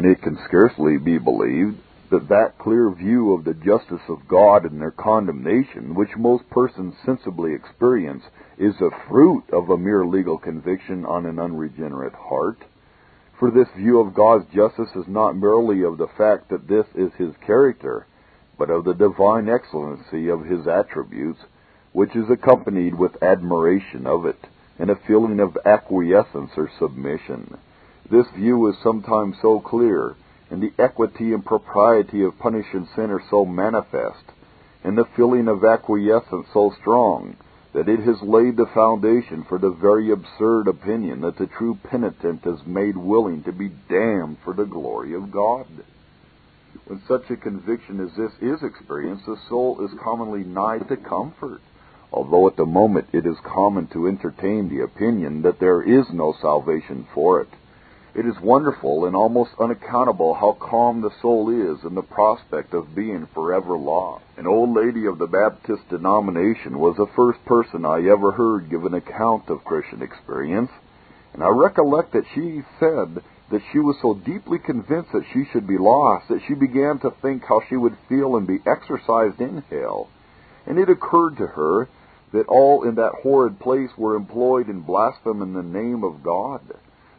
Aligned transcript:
and 0.00 0.10
it 0.10 0.22
can 0.22 0.38
scarcely 0.46 0.96
be 0.96 1.18
believed 1.18 1.76
that 2.10 2.26
that 2.30 2.56
clear 2.58 2.88
view 2.90 3.34
of 3.34 3.44
the 3.44 3.52
justice 3.52 4.00
of 4.08 4.26
God 4.26 4.64
and 4.64 4.80
their 4.80 4.90
condemnation 4.90 5.94
which 5.94 6.16
most 6.16 6.48
persons 6.48 6.94
sensibly 7.04 7.52
experience 7.52 8.22
is 8.56 8.72
a 8.80 9.08
fruit 9.10 9.44
of 9.52 9.68
a 9.68 9.76
mere 9.76 10.06
legal 10.06 10.38
conviction 10.38 11.04
on 11.04 11.26
an 11.26 11.38
unregenerate 11.38 12.14
heart. 12.14 12.56
For 13.38 13.50
this 13.50 13.68
view 13.76 14.00
of 14.00 14.14
God's 14.14 14.46
justice 14.54 14.88
is 14.96 15.04
not 15.06 15.36
merely 15.36 15.82
of 15.82 15.98
the 15.98 16.08
fact 16.16 16.48
that 16.48 16.66
this 16.66 16.86
is 16.94 17.12
his 17.18 17.34
character, 17.46 18.06
but 18.56 18.70
of 18.70 18.84
the 18.84 18.94
divine 18.94 19.50
excellency 19.50 20.30
of 20.30 20.46
his 20.46 20.66
attributes, 20.66 21.40
which 21.92 22.16
is 22.16 22.30
accompanied 22.30 22.94
with 22.94 23.22
admiration 23.22 24.06
of 24.06 24.24
it, 24.24 24.46
and 24.78 24.88
a 24.88 24.96
feeling 25.06 25.40
of 25.40 25.58
acquiescence 25.66 26.52
or 26.56 26.70
submission. 26.78 27.58
This 28.10 28.26
view 28.36 28.66
is 28.68 28.76
sometimes 28.82 29.36
so 29.40 29.60
clear 29.60 30.16
and 30.50 30.60
the 30.60 30.72
equity 30.82 31.32
and 31.32 31.44
propriety 31.44 32.24
of 32.24 32.38
punishing 32.38 32.88
sin 32.96 33.10
are 33.10 33.22
so 33.30 33.44
manifest, 33.44 34.24
and 34.82 34.98
the 34.98 35.08
feeling 35.16 35.46
of 35.46 35.64
acquiescence 35.64 36.48
so 36.52 36.74
strong, 36.80 37.36
that 37.72 37.88
it 37.88 38.00
has 38.00 38.20
laid 38.20 38.56
the 38.56 38.66
foundation 38.74 39.44
for 39.48 39.58
the 39.58 39.70
very 39.70 40.10
absurd 40.10 40.66
opinion 40.66 41.20
that 41.20 41.38
the 41.38 41.46
true 41.46 41.78
penitent 41.88 42.44
is 42.44 42.66
made 42.66 42.96
willing 42.96 43.44
to 43.44 43.52
be 43.52 43.70
damned 43.88 44.36
for 44.44 44.54
the 44.54 44.64
glory 44.64 45.14
of 45.14 45.30
God. 45.30 45.66
When 46.86 47.00
such 47.06 47.30
a 47.30 47.36
conviction 47.36 48.00
as 48.00 48.10
this 48.16 48.32
is 48.40 48.60
experienced, 48.64 49.26
the 49.26 49.36
soul 49.48 49.84
is 49.84 50.00
commonly 50.02 50.42
nigh 50.42 50.80
to 50.80 50.96
comfort, 50.96 51.60
although 52.12 52.48
at 52.48 52.56
the 52.56 52.66
moment 52.66 53.06
it 53.12 53.24
is 53.24 53.36
common 53.44 53.86
to 53.92 54.08
entertain 54.08 54.68
the 54.68 54.82
opinion 54.82 55.42
that 55.42 55.60
there 55.60 55.82
is 55.82 56.06
no 56.12 56.34
salvation 56.40 57.06
for 57.14 57.40
it. 57.42 57.48
It 58.12 58.26
is 58.26 58.40
wonderful 58.40 59.04
and 59.04 59.14
almost 59.14 59.52
unaccountable 59.60 60.34
how 60.34 60.56
calm 60.58 61.00
the 61.00 61.12
soul 61.22 61.48
is 61.48 61.84
in 61.84 61.94
the 61.94 62.02
prospect 62.02 62.74
of 62.74 62.94
being 62.94 63.26
forever 63.32 63.78
lost. 63.78 64.24
An 64.36 64.48
old 64.48 64.74
lady 64.74 65.06
of 65.06 65.18
the 65.18 65.28
Baptist 65.28 65.88
denomination 65.88 66.80
was 66.80 66.96
the 66.96 67.06
first 67.14 67.44
person 67.44 67.84
I 67.84 68.08
ever 68.08 68.32
heard 68.32 68.68
give 68.68 68.84
an 68.84 68.94
account 68.94 69.48
of 69.48 69.64
Christian 69.64 70.02
experience, 70.02 70.70
and 71.34 71.44
I 71.44 71.50
recollect 71.50 72.12
that 72.12 72.26
she 72.34 72.62
said 72.80 73.22
that 73.52 73.62
she 73.72 73.78
was 73.78 73.96
so 74.02 74.14
deeply 74.14 74.58
convinced 74.58 75.12
that 75.12 75.26
she 75.32 75.44
should 75.52 75.68
be 75.68 75.78
lost 75.78 76.28
that 76.28 76.42
she 76.48 76.54
began 76.54 76.98
to 77.00 77.10
think 77.22 77.44
how 77.44 77.60
she 77.68 77.76
would 77.76 77.96
feel 78.08 78.36
and 78.36 78.46
be 78.46 78.58
exercised 78.66 79.40
in 79.40 79.62
hell. 79.70 80.08
And 80.66 80.78
it 80.78 80.90
occurred 80.90 81.36
to 81.36 81.46
her 81.46 81.88
that 82.32 82.48
all 82.48 82.82
in 82.82 82.96
that 82.96 83.20
horrid 83.22 83.60
place 83.60 83.90
were 83.96 84.16
employed 84.16 84.68
in 84.68 84.80
blaspheming 84.80 85.52
the 85.52 85.62
name 85.62 86.02
of 86.02 86.24
God. 86.24 86.60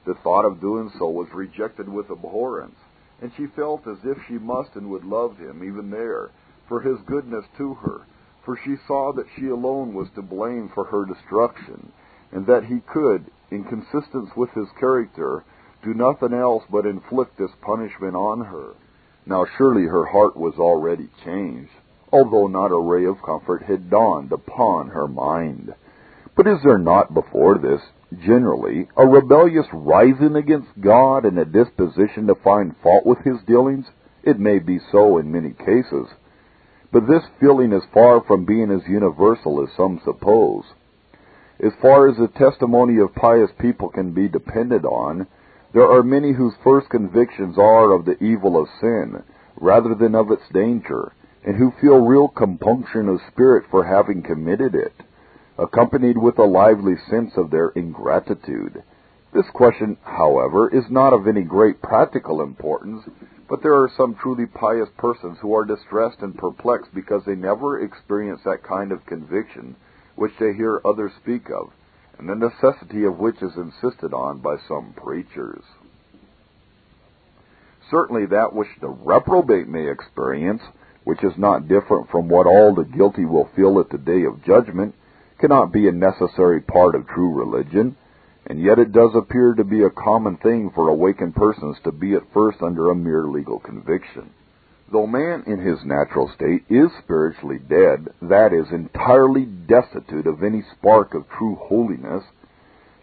The 0.03 0.15
thought 0.15 0.45
of 0.45 0.59
doing 0.59 0.89
so 0.97 1.09
was 1.09 1.31
rejected 1.33 1.87
with 1.87 2.09
abhorrence, 2.09 2.79
and 3.21 3.31
she 3.33 3.45
felt 3.45 3.85
as 3.85 3.99
if 4.03 4.17
she 4.27 4.39
must 4.39 4.75
and 4.75 4.89
would 4.89 5.05
love 5.05 5.37
him 5.37 5.63
even 5.63 5.91
there, 5.91 6.29
for 6.67 6.81
his 6.81 6.99
goodness 7.01 7.45
to 7.57 7.75
her, 7.75 8.01
for 8.43 8.57
she 8.57 8.75
saw 8.87 9.13
that 9.13 9.27
she 9.35 9.47
alone 9.47 9.93
was 9.93 10.09
to 10.11 10.21
blame 10.23 10.69
for 10.69 10.85
her 10.85 11.05
destruction, 11.05 11.91
and 12.31 12.47
that 12.47 12.65
he 12.65 12.79
could, 12.79 13.29
in 13.51 13.63
consistence 13.63 14.35
with 14.35 14.49
his 14.51 14.69
character, 14.79 15.43
do 15.83 15.93
nothing 15.93 16.33
else 16.33 16.63
but 16.71 16.85
inflict 16.85 17.37
this 17.37 17.51
punishment 17.61 18.15
on 18.15 18.45
her. 18.45 18.73
Now 19.25 19.45
surely 19.45 19.85
her 19.85 20.05
heart 20.05 20.35
was 20.35 20.55
already 20.57 21.09
changed, 21.23 21.73
although 22.11 22.47
not 22.47 22.71
a 22.71 22.79
ray 22.79 23.05
of 23.05 23.21
comfort 23.21 23.61
had 23.63 23.89
dawned 23.91 24.31
upon 24.31 24.89
her 24.89 25.07
mind. 25.07 25.75
But 26.35 26.47
is 26.47 26.63
there 26.63 26.79
not 26.79 27.13
before 27.13 27.59
this 27.59 27.81
generally, 28.19 28.87
a 28.97 29.05
rebellious 29.05 29.67
rising 29.71 30.35
against 30.35 30.67
God 30.79 31.25
and 31.25 31.37
a 31.39 31.45
disposition 31.45 32.27
to 32.27 32.35
find 32.35 32.75
fault 32.83 33.05
with 33.05 33.19
his 33.19 33.37
dealings? 33.47 33.85
It 34.23 34.39
may 34.39 34.59
be 34.59 34.79
so 34.91 35.17
in 35.17 35.31
many 35.31 35.51
cases. 35.51 36.07
But 36.91 37.07
this 37.07 37.23
feeling 37.39 37.71
is 37.71 37.83
far 37.93 38.21
from 38.21 38.45
being 38.45 38.69
as 38.69 38.87
universal 38.87 39.63
as 39.63 39.75
some 39.75 40.01
suppose. 40.03 40.65
As 41.63 41.73
far 41.81 42.07
as 42.09 42.17
the 42.17 42.27
testimony 42.27 42.99
of 42.99 43.15
pious 43.15 43.51
people 43.59 43.89
can 43.89 44.11
be 44.11 44.27
depended 44.27 44.83
on, 44.83 45.27
there 45.73 45.89
are 45.89 46.03
many 46.03 46.33
whose 46.33 46.53
first 46.63 46.89
convictions 46.89 47.57
are 47.57 47.91
of 47.91 48.05
the 48.05 48.21
evil 48.21 48.61
of 48.61 48.67
sin, 48.81 49.23
rather 49.55 49.95
than 49.95 50.15
of 50.15 50.31
its 50.31 50.49
danger, 50.51 51.13
and 51.45 51.55
who 51.55 51.71
feel 51.79 52.05
real 52.05 52.27
compunction 52.27 53.07
of 53.07 53.21
spirit 53.31 53.65
for 53.71 53.85
having 53.85 54.21
committed 54.21 54.75
it 54.75 54.93
accompanied 55.61 56.17
with 56.17 56.39
a 56.39 56.43
lively 56.43 56.95
sense 57.09 57.31
of 57.37 57.51
their 57.51 57.69
ingratitude. 57.69 58.83
This 59.33 59.45
question, 59.53 59.95
however, 60.03 60.67
is 60.69 60.85
not 60.89 61.13
of 61.13 61.27
any 61.27 61.43
great 61.43 61.81
practical 61.81 62.41
importance, 62.41 63.03
but 63.47 63.61
there 63.61 63.75
are 63.75 63.91
some 63.95 64.15
truly 64.15 64.45
pious 64.45 64.89
persons 64.97 65.37
who 65.39 65.53
are 65.55 65.63
distressed 65.63 66.19
and 66.21 66.35
perplexed 66.35 66.93
because 66.95 67.23
they 67.25 67.35
never 67.35 67.79
experience 67.79 68.41
that 68.43 68.63
kind 68.63 68.91
of 68.91 69.05
conviction 69.05 69.75
which 70.15 70.31
they 70.39 70.53
hear 70.53 70.81
others 70.83 71.11
speak 71.21 71.49
of, 71.49 71.71
and 72.17 72.27
the 72.27 72.35
necessity 72.35 73.03
of 73.03 73.19
which 73.19 73.41
is 73.41 73.55
insisted 73.55 74.13
on 74.13 74.39
by 74.39 74.55
some 74.67 74.93
preachers. 74.97 75.63
Certainly 77.89 78.27
that 78.27 78.53
which 78.53 78.69
the 78.79 78.87
reprobate 78.87 79.67
may 79.67 79.89
experience, 79.89 80.61
which 81.03 81.23
is 81.23 81.33
not 81.37 81.67
different 81.67 82.09
from 82.09 82.29
what 82.29 82.47
all 82.47 82.73
the 82.73 82.83
guilty 82.83 83.25
will 83.25 83.49
feel 83.55 83.79
at 83.79 83.89
the 83.89 83.97
day 83.97 84.23
of 84.23 84.43
judgment, 84.43 84.95
cannot 85.41 85.73
be 85.73 85.87
a 85.87 85.91
necessary 85.91 86.61
part 86.61 86.93
of 86.93 87.07
true 87.07 87.33
religion, 87.33 87.97
and 88.45 88.61
yet 88.61 88.77
it 88.77 88.91
does 88.91 89.11
appear 89.15 89.53
to 89.55 89.63
be 89.63 89.83
a 89.83 89.89
common 89.89 90.37
thing 90.37 90.71
for 90.73 90.87
awakened 90.87 91.35
persons 91.35 91.75
to 91.83 91.91
be 91.91 92.13
at 92.13 92.31
first 92.31 92.61
under 92.61 92.91
a 92.91 92.95
mere 92.95 93.25
legal 93.25 93.59
conviction. 93.59 94.29
Though 94.91 95.07
man 95.07 95.43
in 95.47 95.59
his 95.59 95.79
natural 95.83 96.29
state 96.35 96.63
is 96.69 96.91
spiritually 97.03 97.57
dead, 97.57 98.09
that 98.21 98.53
is, 98.53 98.71
entirely 98.71 99.45
destitute 99.45 100.27
of 100.27 100.43
any 100.43 100.61
spark 100.77 101.15
of 101.15 101.27
true 101.29 101.55
holiness, 101.55 102.23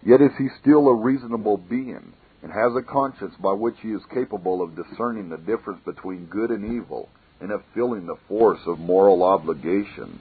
yet 0.05 0.21
is 0.21 0.31
he 0.39 0.49
still 0.61 0.87
a 0.89 0.95
reasonable 0.95 1.57
being, 1.57 2.13
and 2.43 2.53
has 2.53 2.77
a 2.77 2.83
conscience 2.83 3.35
by 3.43 3.53
which 3.53 3.77
he 3.81 3.89
is 3.89 4.03
capable 4.15 4.63
of 4.63 4.77
discerning 4.77 5.29
the 5.29 5.39
difference 5.39 5.81
between 5.85 6.27
good 6.27 6.51
and 6.51 6.73
evil, 6.73 7.09
and 7.41 7.51
of 7.51 7.63
feeling 7.75 8.07
the 8.07 8.19
force 8.29 8.61
of 8.67 8.79
moral 8.79 9.25
obligation 9.25 10.21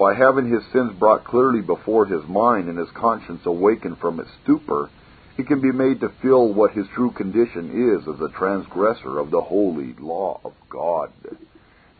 by 0.00 0.14
having 0.14 0.50
his 0.50 0.62
sins 0.72 0.94
brought 0.98 1.24
clearly 1.24 1.60
before 1.60 2.06
his 2.06 2.26
mind 2.26 2.70
and 2.70 2.78
his 2.78 2.88
conscience 2.94 3.42
awakened 3.44 3.98
from 3.98 4.18
its 4.18 4.30
stupor, 4.42 4.88
he 5.36 5.44
can 5.44 5.60
be 5.60 5.70
made 5.70 6.00
to 6.00 6.08
feel 6.22 6.54
what 6.54 6.72
his 6.72 6.86
true 6.94 7.10
condition 7.10 7.98
is 8.00 8.08
as 8.08 8.18
a 8.18 8.32
transgressor 8.38 9.18
of 9.18 9.30
the 9.30 9.42
holy 9.42 9.94
law 10.00 10.40
of 10.42 10.54
God. 10.70 11.12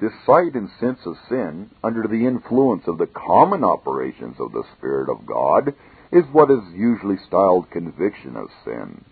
This 0.01 0.13
sight 0.25 0.55
and 0.55 0.71
sense 0.81 1.01
of 1.05 1.15
sin, 1.29 1.69
under 1.85 2.05
the 2.09 2.27
influence 2.27 2.85
of 2.87 2.97
the 2.97 3.07
common 3.07 3.65
operations 3.65 4.37
of 4.41 4.53
the 4.53 4.65
Spirit 4.79 5.11
of 5.11 5.27
God, 5.27 5.75
is 6.11 6.25
what 6.33 6.51
is 6.51 6.61
usually 6.75 7.19
styled 7.27 7.71
conviction 7.71 8.35
of 8.35 8.49
sin. 8.65 9.05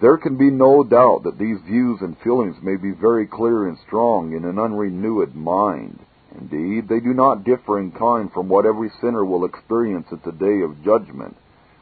There 0.00 0.18
can 0.18 0.36
be 0.36 0.50
no 0.50 0.82
doubt 0.82 1.22
that 1.22 1.38
these 1.38 1.60
views 1.64 2.00
and 2.00 2.18
feelings 2.18 2.56
may 2.62 2.74
be 2.74 2.90
very 2.90 3.28
clear 3.28 3.68
and 3.68 3.78
strong 3.86 4.32
in 4.32 4.44
an 4.44 4.58
unrenewed 4.58 5.36
mind. 5.36 6.00
Indeed, 6.40 6.88
they 6.88 7.00
do 7.00 7.12
not 7.14 7.44
differ 7.44 7.78
in 7.78 7.92
kind 7.92 8.32
from 8.32 8.48
what 8.48 8.66
every 8.66 8.90
sinner 9.00 9.24
will 9.24 9.44
experience 9.44 10.06
at 10.12 10.22
the 10.22 10.32
day 10.32 10.62
of 10.62 10.82
judgment, 10.82 11.36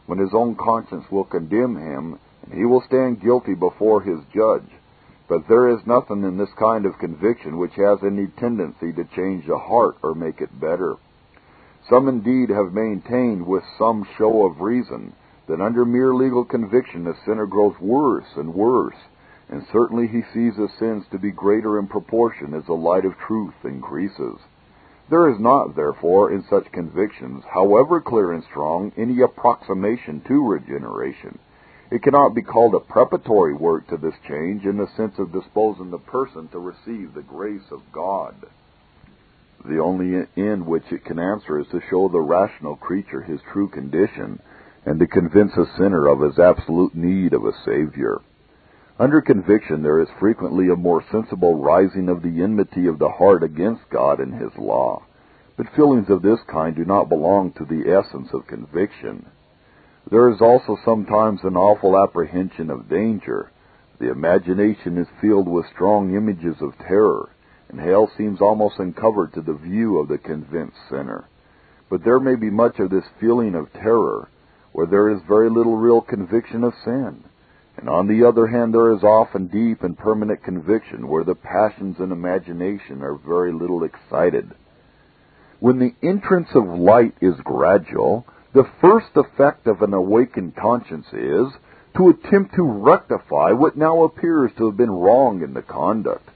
when 0.06 0.18
his 0.18 0.34
own 0.34 0.56
conscience 0.56 1.10
will 1.10 1.24
condemn 1.24 1.76
him, 1.76 2.18
and 2.42 2.52
he 2.52 2.64
will 2.64 2.82
stand 2.82 3.20
guilty 3.20 3.54
before 3.54 4.00
his 4.00 4.20
judge. 4.34 4.68
But 5.28 5.46
there 5.46 5.68
is 5.68 5.86
nothing 5.86 6.24
in 6.24 6.36
this 6.36 6.52
kind 6.58 6.84
of 6.84 6.98
conviction 6.98 7.58
which 7.58 7.74
has 7.76 8.02
any 8.02 8.26
tendency 8.26 8.92
to 8.92 9.04
change 9.04 9.46
the 9.46 9.58
heart 9.58 9.96
or 10.02 10.14
make 10.14 10.40
it 10.40 10.60
better. 10.60 10.96
Some 11.88 12.08
indeed 12.08 12.50
have 12.50 12.72
maintained 12.72 13.46
with 13.46 13.62
some 13.78 14.04
show 14.18 14.44
of 14.44 14.60
reason 14.60 15.12
that 15.46 15.60
under 15.60 15.84
mere 15.84 16.14
legal 16.14 16.44
conviction 16.44 17.04
the 17.04 17.14
sinner 17.24 17.46
grows 17.46 17.78
worse 17.80 18.36
and 18.36 18.54
worse, 18.54 18.96
and 19.50 19.66
certainly 19.72 20.06
he 20.06 20.22
sees 20.32 20.56
his 20.56 20.70
sins 20.78 21.04
to 21.10 21.18
be 21.18 21.32
greater 21.32 21.78
in 21.78 21.88
proportion 21.88 22.54
as 22.54 22.64
the 22.66 22.72
light 22.72 23.04
of 23.04 23.18
truth 23.18 23.54
increases. 23.64 24.38
There 25.10 25.28
is 25.28 25.40
not, 25.40 25.74
therefore, 25.74 26.30
in 26.30 26.44
such 26.48 26.70
convictions, 26.70 27.42
however 27.52 28.00
clear 28.00 28.32
and 28.32 28.44
strong, 28.44 28.92
any 28.96 29.20
approximation 29.22 30.22
to 30.28 30.48
regeneration. 30.48 31.40
It 31.90 32.04
cannot 32.04 32.36
be 32.36 32.42
called 32.42 32.76
a 32.76 32.80
preparatory 32.80 33.52
work 33.52 33.88
to 33.88 33.96
this 33.96 34.14
change 34.28 34.64
in 34.64 34.76
the 34.76 34.86
sense 34.96 35.18
of 35.18 35.32
disposing 35.32 35.90
the 35.90 35.98
person 35.98 36.46
to 36.48 36.60
receive 36.60 37.12
the 37.12 37.22
grace 37.22 37.72
of 37.72 37.80
God. 37.90 38.36
The 39.68 39.80
only 39.80 40.28
end 40.36 40.64
which 40.64 40.92
it 40.92 41.04
can 41.04 41.18
answer 41.18 41.58
is 41.58 41.66
to 41.72 41.82
show 41.90 42.08
the 42.08 42.20
rational 42.20 42.76
creature 42.76 43.22
his 43.22 43.40
true 43.52 43.68
condition 43.68 44.40
and 44.86 45.00
to 45.00 45.08
convince 45.08 45.52
a 45.56 45.66
sinner 45.76 46.06
of 46.06 46.20
his 46.20 46.38
absolute 46.38 46.94
need 46.94 47.32
of 47.32 47.44
a 47.44 47.52
Savior. 47.64 48.20
Under 49.00 49.22
conviction, 49.22 49.82
there 49.82 49.98
is 49.98 50.10
frequently 50.18 50.68
a 50.68 50.76
more 50.76 51.02
sensible 51.10 51.54
rising 51.54 52.10
of 52.10 52.20
the 52.20 52.42
enmity 52.42 52.86
of 52.86 52.98
the 52.98 53.08
heart 53.08 53.42
against 53.42 53.88
God 53.88 54.20
and 54.20 54.34
His 54.34 54.54
law. 54.58 55.04
But 55.56 55.70
feelings 55.74 56.10
of 56.10 56.20
this 56.20 56.40
kind 56.52 56.76
do 56.76 56.84
not 56.84 57.08
belong 57.08 57.52
to 57.52 57.64
the 57.64 57.90
essence 57.90 58.28
of 58.34 58.46
conviction. 58.46 59.24
There 60.10 60.28
is 60.28 60.42
also 60.42 60.76
sometimes 60.84 61.40
an 61.44 61.56
awful 61.56 61.96
apprehension 61.96 62.68
of 62.68 62.90
danger. 62.90 63.50
The 64.00 64.10
imagination 64.10 64.98
is 64.98 65.08
filled 65.18 65.48
with 65.48 65.64
strong 65.74 66.14
images 66.14 66.56
of 66.60 66.76
terror, 66.86 67.30
and 67.70 67.80
hell 67.80 68.10
seems 68.18 68.42
almost 68.42 68.78
uncovered 68.78 69.32
to 69.32 69.40
the 69.40 69.54
view 69.54 69.96
of 69.96 70.08
the 70.08 70.18
convinced 70.18 70.76
sinner. 70.90 71.24
But 71.88 72.04
there 72.04 72.20
may 72.20 72.34
be 72.34 72.50
much 72.50 72.78
of 72.78 72.90
this 72.90 73.08
feeling 73.18 73.54
of 73.54 73.72
terror 73.72 74.28
where 74.72 74.86
there 74.86 75.08
is 75.08 75.22
very 75.26 75.48
little 75.48 75.78
real 75.78 76.02
conviction 76.02 76.64
of 76.64 76.74
sin. 76.84 77.24
And 77.80 77.88
on 77.88 78.08
the 78.08 78.28
other 78.28 78.46
hand, 78.46 78.74
there 78.74 78.92
is 78.92 79.02
often 79.02 79.46
deep 79.46 79.82
and 79.82 79.96
permanent 79.96 80.44
conviction 80.44 81.08
where 81.08 81.24
the 81.24 81.34
passions 81.34 81.96
and 81.98 82.12
imagination 82.12 83.02
are 83.02 83.14
very 83.14 83.52
little 83.52 83.84
excited. 83.84 84.50
When 85.60 85.78
the 85.78 85.94
entrance 86.06 86.50
of 86.54 86.66
light 86.66 87.14
is 87.22 87.34
gradual, 87.42 88.26
the 88.52 88.68
first 88.82 89.08
effect 89.14 89.66
of 89.66 89.80
an 89.80 89.94
awakened 89.94 90.56
conscience 90.56 91.06
is 91.14 91.46
to 91.96 92.10
attempt 92.10 92.54
to 92.56 92.62
rectify 92.62 93.52
what 93.52 93.78
now 93.78 94.04
appears 94.04 94.50
to 94.58 94.66
have 94.66 94.76
been 94.76 94.90
wrong 94.90 95.42
in 95.42 95.54
the 95.54 95.62
conduct. 95.62 96.28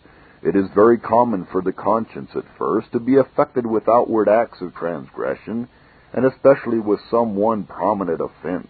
It 0.43 0.56
is 0.56 0.70
very 0.75 0.99
common 0.99 1.47
for 1.52 1.61
the 1.61 1.73
conscience 1.73 2.31
at 2.35 2.44
first 2.58 2.90
to 2.93 3.00
be 3.00 3.17
affected 3.17 3.67
with 3.67 3.88
outward 3.88 4.31
acts 4.31 4.62
of 4.62 4.75
transgression, 4.75 5.69
and 6.14 6.25
especially 6.25 6.79
with 6.79 7.00
some 7.11 7.37
one 7.37 7.64
prominent 7.64 8.20
offense. 8.20 8.69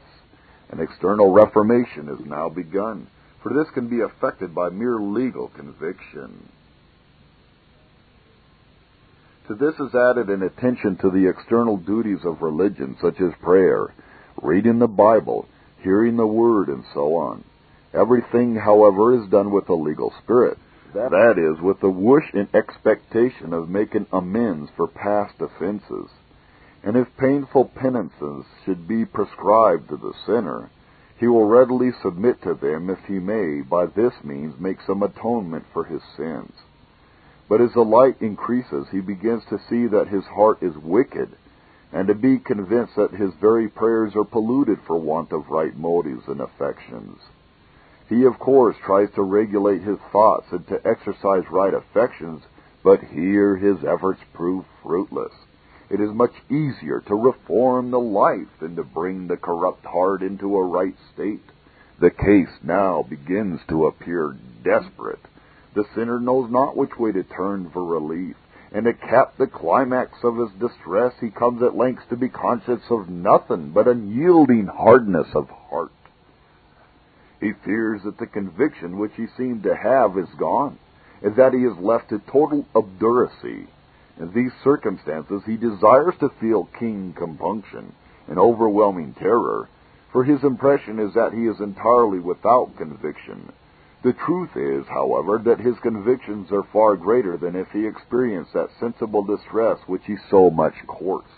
An 0.70 0.80
external 0.80 1.32
reformation 1.32 2.08
is 2.08 2.26
now 2.26 2.48
begun, 2.48 3.06
for 3.42 3.52
this 3.52 3.70
can 3.74 3.88
be 3.88 3.96
effected 3.96 4.54
by 4.54 4.70
mere 4.70 4.98
legal 4.98 5.48
conviction. 5.48 6.48
To 9.48 9.54
this 9.54 9.74
is 9.74 9.94
added 9.94 10.30
an 10.30 10.42
attention 10.42 10.96
to 10.96 11.10
the 11.10 11.28
external 11.28 11.76
duties 11.76 12.24
of 12.24 12.40
religion, 12.40 12.96
such 13.00 13.20
as 13.20 13.32
prayer, 13.42 13.92
reading 14.42 14.78
the 14.78 14.88
Bible, 14.88 15.46
hearing 15.82 16.16
the 16.16 16.26
Word, 16.26 16.68
and 16.68 16.82
so 16.94 17.14
on. 17.16 17.44
Everything, 17.92 18.56
however, 18.56 19.14
is 19.22 19.28
done 19.30 19.50
with 19.50 19.68
a 19.68 19.74
legal 19.74 20.12
spirit. 20.22 20.58
That 20.94 21.34
is, 21.36 21.60
with 21.60 21.80
the 21.80 21.90
wish 21.90 22.24
and 22.32 22.48
expectation 22.54 23.52
of 23.52 23.68
making 23.68 24.06
amends 24.12 24.70
for 24.76 24.86
past 24.86 25.34
offenses. 25.40 26.08
And 26.84 26.98
if 26.98 27.16
painful 27.16 27.72
penances 27.74 28.44
should 28.64 28.86
be 28.86 29.06
prescribed 29.06 29.88
to 29.88 29.96
the 29.96 30.12
sinner, 30.26 30.68
he 31.16 31.26
will 31.26 31.46
readily 31.46 31.92
submit 32.02 32.42
to 32.42 32.52
them 32.52 32.90
if 32.90 32.98
he 33.06 33.18
may, 33.18 33.62
by 33.62 33.86
this 33.86 34.12
means, 34.22 34.60
make 34.60 34.82
some 34.82 35.02
atonement 35.02 35.64
for 35.72 35.84
his 35.84 36.02
sins. 36.14 36.52
But 37.48 37.62
as 37.62 37.72
the 37.72 37.84
light 37.84 38.20
increases, 38.20 38.88
he 38.90 39.00
begins 39.00 39.44
to 39.46 39.58
see 39.70 39.86
that 39.86 40.08
his 40.08 40.24
heart 40.24 40.62
is 40.62 40.76
wicked, 40.76 41.30
and 41.90 42.06
to 42.08 42.14
be 42.14 42.38
convinced 42.38 42.96
that 42.96 43.14
his 43.14 43.32
very 43.40 43.68
prayers 43.68 44.14
are 44.14 44.24
polluted 44.24 44.78
for 44.86 44.98
want 44.98 45.32
of 45.32 45.48
right 45.48 45.74
motives 45.74 46.28
and 46.28 46.40
affections. 46.40 47.18
He, 48.10 48.24
of 48.24 48.38
course, 48.38 48.76
tries 48.84 49.10
to 49.14 49.22
regulate 49.22 49.80
his 49.80 49.98
thoughts 50.12 50.48
and 50.50 50.66
to 50.68 50.86
exercise 50.86 51.44
right 51.50 51.72
affections, 51.72 52.42
but 52.82 53.00
here 53.02 53.56
his 53.56 53.78
efforts 53.84 54.20
prove 54.34 54.66
fruitless. 54.82 55.32
It 55.90 56.00
is 56.00 56.10
much 56.12 56.32
easier 56.48 57.00
to 57.06 57.14
reform 57.14 57.90
the 57.90 58.00
life 58.00 58.48
than 58.60 58.76
to 58.76 58.84
bring 58.84 59.26
the 59.26 59.36
corrupt 59.36 59.84
heart 59.84 60.22
into 60.22 60.56
a 60.56 60.66
right 60.66 60.96
state. 61.12 61.44
The 62.00 62.10
case 62.10 62.58
now 62.62 63.02
begins 63.02 63.60
to 63.68 63.86
appear 63.86 64.36
desperate. 64.62 65.20
The 65.74 65.84
sinner 65.94 66.18
knows 66.18 66.50
not 66.50 66.76
which 66.76 66.98
way 66.98 67.12
to 67.12 67.22
turn 67.22 67.70
for 67.70 67.84
relief, 67.84 68.36
and 68.72 68.86
to 68.86 68.92
cap 68.92 69.34
the 69.36 69.46
climax 69.46 70.12
of 70.24 70.36
his 70.36 70.50
distress, 70.58 71.14
he 71.20 71.30
comes 71.30 71.62
at 71.62 71.76
length 71.76 72.08
to 72.08 72.16
be 72.16 72.28
conscious 72.28 72.82
of 72.90 73.08
nothing 73.08 73.70
but 73.70 73.86
unyielding 73.86 74.66
hardness 74.66 75.28
of 75.34 75.48
heart. 75.48 75.92
He 77.40 77.52
fears 77.64 78.02
that 78.04 78.18
the 78.18 78.26
conviction 78.26 78.98
which 78.98 79.12
he 79.16 79.26
seemed 79.36 79.64
to 79.64 79.76
have 79.76 80.16
is 80.16 80.28
gone, 80.38 80.78
and 81.22 81.36
that 81.36 81.52
he 81.52 81.60
is 81.60 81.76
left 81.78 82.08
to 82.08 82.18
total 82.20 82.66
obduracy. 82.74 83.68
In 84.18 84.32
these 84.32 84.52
circumstances, 84.62 85.42
he 85.44 85.56
desires 85.56 86.14
to 86.20 86.30
feel 86.40 86.68
keen 86.78 87.12
compunction 87.16 87.92
and 88.28 88.38
overwhelming 88.38 89.14
terror, 89.14 89.68
for 90.12 90.24
his 90.24 90.42
impression 90.44 90.98
is 90.98 91.14
that 91.14 91.32
he 91.32 91.46
is 91.46 91.60
entirely 91.60 92.20
without 92.20 92.76
conviction, 92.76 93.52
the 94.04 94.12
truth 94.12 94.54
is, 94.54 94.86
however, 94.86 95.38
that 95.38 95.60
his 95.60 95.78
convictions 95.78 96.52
are 96.52 96.68
far 96.74 96.94
greater 96.94 97.38
than 97.38 97.56
if 97.56 97.68
he 97.72 97.86
experienced 97.86 98.52
that 98.52 98.68
sensible 98.78 99.22
distress 99.22 99.78
which 99.86 100.02
he 100.04 100.16
so 100.30 100.50
much 100.50 100.74
courts. 100.86 101.30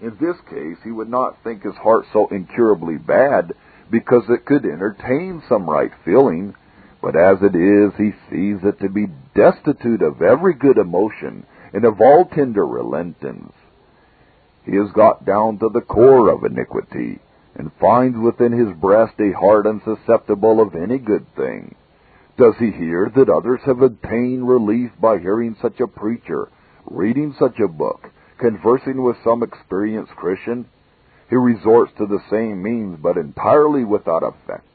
In 0.00 0.16
this 0.18 0.40
case, 0.48 0.78
he 0.82 0.90
would 0.90 1.10
not 1.10 1.36
think 1.44 1.62
his 1.62 1.74
heart 1.74 2.06
so 2.10 2.28
incurably 2.28 2.96
bad 2.96 3.52
because 3.90 4.22
it 4.30 4.46
could 4.46 4.64
entertain 4.64 5.42
some 5.50 5.68
right 5.68 5.92
feeling, 6.02 6.54
but 7.02 7.14
as 7.14 7.42
it 7.42 7.54
is, 7.54 7.92
he 7.98 8.12
sees 8.30 8.64
it 8.64 8.80
to 8.80 8.88
be 8.88 9.08
destitute 9.34 10.00
of 10.00 10.22
every 10.22 10.54
good 10.54 10.78
emotion 10.78 11.44
and 11.72 11.84
of 11.84 12.00
all 12.00 12.24
tender 12.24 12.64
relentings. 12.64 13.52
He 14.64 14.76
has 14.76 14.90
got 14.92 15.24
down 15.24 15.58
to 15.58 15.68
the 15.68 15.80
core 15.80 16.28
of 16.28 16.44
iniquity, 16.44 17.18
and 17.54 17.70
finds 17.80 18.16
within 18.18 18.52
his 18.52 18.74
breast 18.78 19.14
a 19.20 19.32
heart 19.32 19.66
unsusceptible 19.66 20.60
of 20.60 20.74
any 20.74 20.98
good 20.98 21.26
thing. 21.36 21.74
Does 22.38 22.54
he 22.58 22.70
hear 22.70 23.10
that 23.14 23.28
others 23.28 23.60
have 23.66 23.82
obtained 23.82 24.48
relief 24.48 24.90
by 25.00 25.18
hearing 25.18 25.56
such 25.60 25.80
a 25.80 25.86
preacher, 25.86 26.48
reading 26.86 27.34
such 27.38 27.58
a 27.60 27.68
book, 27.68 28.10
conversing 28.38 29.02
with 29.02 29.16
some 29.22 29.42
experienced 29.42 30.12
Christian? 30.16 30.66
He 31.28 31.36
resorts 31.36 31.92
to 31.98 32.06
the 32.06 32.22
same 32.30 32.62
means, 32.62 32.98
but 33.02 33.16
entirely 33.16 33.84
without 33.84 34.22
effect. 34.22 34.66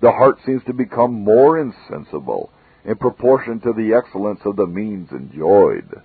The 0.00 0.12
heart 0.12 0.38
seems 0.44 0.62
to 0.64 0.72
become 0.72 1.12
more 1.12 1.58
insensible 1.58 2.50
in 2.84 2.96
proportion 2.96 3.60
to 3.60 3.72
the 3.72 3.94
excellence 3.94 4.40
of 4.44 4.56
the 4.56 4.66
means 4.66 5.10
enjoyed. 5.10 6.02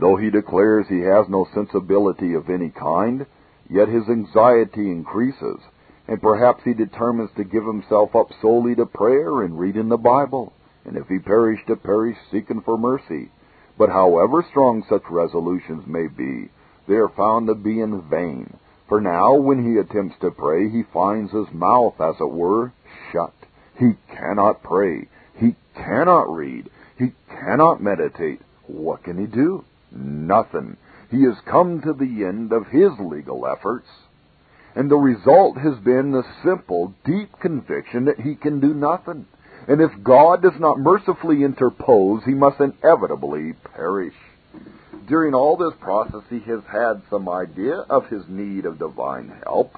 Though 0.00 0.16
he 0.16 0.30
declares 0.30 0.86
he 0.88 1.00
has 1.00 1.28
no 1.28 1.46
sensibility 1.54 2.34
of 2.34 2.48
any 2.48 2.70
kind, 2.70 3.26
yet 3.68 3.88
his 3.88 4.08
anxiety 4.08 4.90
increases 4.90 5.60
and 6.10 6.20
perhaps 6.20 6.60
he 6.64 6.74
determines 6.74 7.30
to 7.36 7.44
give 7.44 7.64
himself 7.64 8.16
up 8.16 8.26
solely 8.42 8.74
to 8.74 8.84
prayer 8.84 9.42
and 9.42 9.60
reading 9.60 9.88
the 9.88 9.96
Bible, 9.96 10.52
and 10.84 10.96
if 10.96 11.06
he 11.06 11.20
perish 11.20 11.60
to 11.68 11.76
perish 11.76 12.16
seeking 12.32 12.60
for 12.62 12.76
mercy. 12.76 13.30
But 13.78 13.90
however 13.90 14.44
strong 14.50 14.84
such 14.88 15.04
resolutions 15.08 15.86
may 15.86 16.08
be, 16.08 16.50
they 16.88 16.96
are 16.96 17.10
found 17.10 17.46
to 17.46 17.54
be 17.54 17.80
in 17.80 18.02
vain. 18.10 18.58
For 18.88 19.00
now, 19.00 19.34
when 19.34 19.64
he 19.64 19.78
attempts 19.78 20.16
to 20.20 20.32
pray, 20.32 20.68
he 20.68 20.82
finds 20.92 21.30
his 21.30 21.46
mouth, 21.52 21.94
as 22.00 22.16
it 22.20 22.28
were, 22.28 22.72
shut. 23.12 23.32
He 23.78 23.92
cannot 24.12 24.64
pray. 24.64 25.06
He 25.36 25.54
cannot 25.76 26.34
read. 26.34 26.68
He 26.98 27.12
cannot 27.28 27.80
meditate. 27.80 28.40
What 28.66 29.04
can 29.04 29.16
he 29.16 29.26
do? 29.26 29.64
Nothing. 29.92 30.76
He 31.10 31.24
has 31.24 31.36
come 31.44 31.80
to 31.82 31.92
the 31.92 32.24
end 32.24 32.52
of 32.52 32.66
his 32.68 32.90
legal 32.98 33.46
efforts 33.46 33.88
and 34.74 34.90
the 34.90 34.96
result 34.96 35.58
has 35.58 35.76
been 35.78 36.12
the 36.12 36.24
simple, 36.44 36.94
deep 37.04 37.30
conviction 37.40 38.04
that 38.04 38.20
he 38.20 38.34
can 38.34 38.60
do 38.60 38.72
nothing. 38.72 39.26
And 39.68 39.80
if 39.80 39.90
God 40.02 40.42
does 40.42 40.58
not 40.58 40.78
mercifully 40.78 41.42
interpose, 41.42 42.22
he 42.24 42.34
must 42.34 42.60
inevitably 42.60 43.54
perish. 43.74 44.14
During 45.08 45.34
all 45.34 45.56
this 45.56 45.74
process, 45.80 46.22
he 46.30 46.40
has 46.40 46.62
had 46.70 47.02
some 47.10 47.28
idea 47.28 47.74
of 47.90 48.06
his 48.06 48.22
need 48.28 48.64
of 48.64 48.78
divine 48.78 49.32
help, 49.44 49.76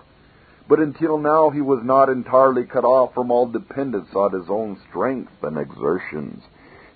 but 0.68 0.78
until 0.78 1.18
now 1.18 1.50
he 1.50 1.60
was 1.60 1.80
not 1.82 2.08
entirely 2.08 2.64
cut 2.64 2.84
off 2.84 3.14
from 3.14 3.30
all 3.30 3.46
dependence 3.46 4.08
on 4.14 4.32
his 4.32 4.48
own 4.48 4.78
strength 4.88 5.32
and 5.42 5.58
exertions. 5.58 6.42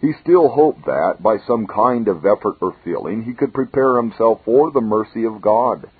He 0.07 0.13
still 0.23 0.51
hoped 0.51 0.85
that, 0.87 1.21
by 1.21 1.39
some 1.39 1.67
kind 1.67 2.07
of 2.07 2.25
effort 2.25 2.59
or 2.61 2.77
feeling, 2.85 3.25
he 3.25 3.35
could 3.35 3.53
prepare 3.53 3.97
himself 3.97 4.41
for 4.45 4.71
the 4.71 4.81
mercy 4.81 5.25
of 5.25 5.43
God. 5.43 5.91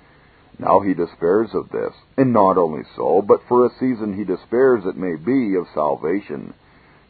Now 0.57 0.79
he 0.79 0.93
despairs 0.93 1.53
of 1.53 1.71
this, 1.71 1.93
and 2.15 2.31
not 2.31 2.57
only 2.57 2.83
so, 2.95 3.21
but 3.21 3.41
for 3.49 3.65
a 3.65 3.69
season 3.81 4.13
he 4.13 4.23
despairs, 4.23 4.85
it 4.85 4.95
may 4.95 5.17
be, 5.17 5.55
of 5.55 5.67
salvation, 5.73 6.53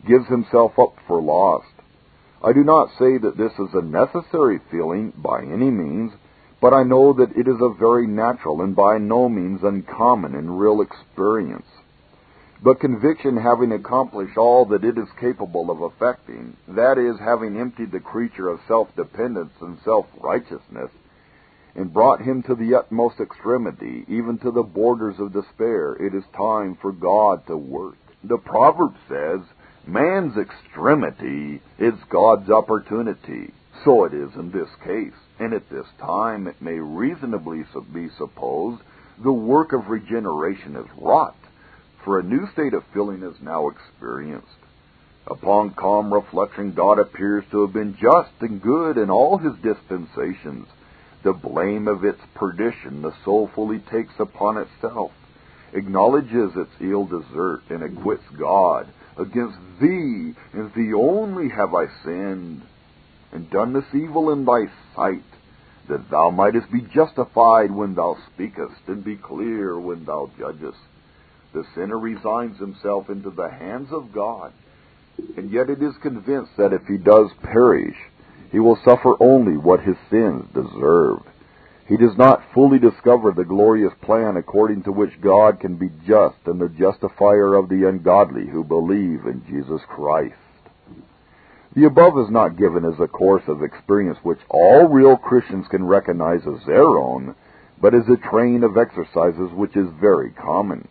gives 0.08 0.26
himself 0.28 0.80
up 0.80 0.96
for 1.06 1.22
lost. 1.22 1.68
I 2.44 2.52
do 2.52 2.64
not 2.64 2.90
say 2.98 3.20
that 3.20 3.38
this 3.38 3.54
is 3.60 3.76
a 3.76 3.84
necessary 3.84 4.60
feeling 4.72 5.14
by 5.18 5.44
any 5.44 5.70
means, 5.70 6.14
but 6.60 6.74
I 6.74 6.82
know 6.82 7.14
that 7.14 7.38
it 7.38 7.48
is 7.48 7.62
a 7.62 7.78
very 7.78 8.08
natural 8.08 8.64
and 8.64 8.76
by 8.76 8.98
no 8.98 9.30
means 9.30 9.62
uncommon 9.62 10.34
in 10.34 10.58
real 10.58 10.82
experience. 10.82 11.68
But 12.64 12.80
conviction 12.80 13.38
having 13.38 13.72
accomplished 13.72 14.38
all 14.38 14.66
that 14.66 14.84
it 14.84 14.98
is 14.98 15.08
capable 15.20 15.70
of 15.70 15.94
effecting, 15.94 16.58
that 16.68 16.98
is, 16.98 17.20
having 17.20 17.60
emptied 17.60 17.92
the 17.92 18.00
creature 18.00 18.50
of 18.50 18.60
self-dependence 18.68 19.54
and 19.62 19.78
self-righteousness, 19.86 20.90
and 21.76 21.94
brought 21.94 22.22
him 22.22 22.42
to 22.44 22.56
the 22.56 22.74
utmost 22.74 23.20
extremity, 23.20 24.04
even 24.08 24.40
to 24.40 24.50
the 24.50 24.64
borders 24.64 25.20
of 25.20 25.34
despair, 25.34 25.94
it 25.94 26.16
is 26.16 26.24
time 26.36 26.76
for 26.82 26.92
God 26.92 27.46
to 27.46 27.56
work. 27.56 27.98
The 28.24 28.40
proverb 28.40 28.96
says, 29.08 29.42
man's 29.86 30.36
extremity 30.38 31.62
is 31.78 31.94
God's 32.10 32.50
opportunity. 32.50 33.54
So 33.86 34.06
it 34.06 34.14
is 34.16 34.34
in 34.34 34.50
this 34.52 34.70
case, 34.84 35.14
and 35.40 35.54
at 35.54 35.70
this 35.70 35.86
time 36.00 36.48
it 36.48 36.60
may 36.60 36.80
reasonably 36.80 37.64
be 37.94 38.10
supposed 38.18 38.82
the 39.24 39.32
work 39.32 39.74
of 39.74 39.88
regeneration 39.88 40.76
is 40.76 40.88
wrought, 40.98 41.36
for 42.08 42.20
a 42.20 42.24
new 42.24 42.48
state 42.54 42.74
of 42.74 42.86
feeling 42.94 43.22
is 43.22 43.36
now 43.42 43.68
experienced. 43.68 44.48
Upon 45.30 45.72
calm 45.72 46.14
reflection, 46.14 46.72
God 46.72 47.00
appears 47.00 47.44
to 47.52 47.64
have 47.64 47.74
been 47.74 47.98
just 48.02 48.32
and 48.40 48.62
good 48.62 48.98
in 48.98 49.10
all 49.10 49.38
his 49.38 49.52
dispensations. 49.62 50.68
The 51.24 51.34
blame 51.34 51.90
of 51.90 52.06
its 52.06 52.22
perdition 52.34 53.02
the 53.02 53.14
soul 53.26 53.50
fully 53.54 53.80
takes 53.80 54.14
upon 54.20 54.58
itself, 54.58 55.12
acknowledges 55.74 56.56
its 56.56 56.72
ill 56.80 57.08
desert, 57.08 57.64
and 57.70 57.84
acquits 57.84 58.24
God. 58.40 58.88
Against 59.18 59.58
thee, 59.82 60.34
and 60.54 60.74
thee 60.74 60.94
only, 60.94 61.50
have 61.50 61.76
I 61.76 61.88
sinned, 62.06 62.62
and 63.34 63.50
done 63.50 63.74
this 63.74 63.94
evil 63.94 64.32
in 64.32 64.46
thy 64.46 64.68
sight, 64.96 65.26
that 65.90 66.10
thou 66.10 66.30
mightest 66.30 66.72
be 66.72 66.84
justified 66.84 67.70
when 67.70 67.96
thou 67.96 68.16
speakest, 68.34 68.88
and 68.88 69.04
be 69.04 69.18
clear 69.18 69.78
when 69.78 70.06
thou 70.06 70.32
judgest. 70.40 70.78
The 71.58 71.66
sinner 71.74 71.98
resigns 71.98 72.60
himself 72.60 73.10
into 73.10 73.32
the 73.32 73.50
hands 73.50 73.92
of 73.92 74.14
God 74.14 74.54
and 75.36 75.50
yet 75.50 75.72
it 75.72 75.82
is 75.82 75.96
convinced 76.04 76.52
that 76.56 76.72
if 76.72 76.86
he 76.86 76.98
does 76.98 77.32
perish, 77.42 77.96
he 78.52 78.60
will 78.60 78.78
suffer 78.86 79.16
only 79.20 79.58
what 79.58 79.80
his 79.82 79.96
sins 80.08 80.46
deserve. 80.54 81.24
He 81.88 81.98
does 81.98 82.16
not 82.16 82.44
fully 82.54 82.78
discover 82.78 83.32
the 83.32 83.44
glorious 83.44 83.94
plan 84.04 84.38
according 84.38 84.84
to 84.84 84.92
which 84.92 85.20
God 85.20 85.60
can 85.60 85.78
be 85.78 85.90
just 86.06 86.38
and 86.46 86.62
the 86.62 86.70
justifier 86.70 87.56
of 87.56 87.70
the 87.70 87.88
ungodly 87.90 88.46
who 88.46 88.64
believe 88.64 89.26
in 89.26 89.44
Jesus 89.48 89.82
Christ. 89.88 90.36
The 91.76 91.86
above 91.86 92.20
is 92.20 92.30
not 92.30 92.56
given 92.56 92.86
as 92.86 93.00
a 93.00 93.08
course 93.08 93.48
of 93.48 93.64
experience 93.64 94.20
which 94.22 94.40
all 94.48 94.90
real 94.90 95.18
Christians 95.18 95.66
can 95.72 95.88
recognize 95.88 96.42
as 96.46 96.64
their 96.68 96.86
own, 96.86 97.34
but 97.82 97.96
as 97.96 98.08
a 98.10 98.30
train 98.30 98.64
of 98.64 98.78
exercises 98.78 99.52
which 99.54 99.76
is 99.76 99.88
very 100.00 100.30
common. 100.30 100.88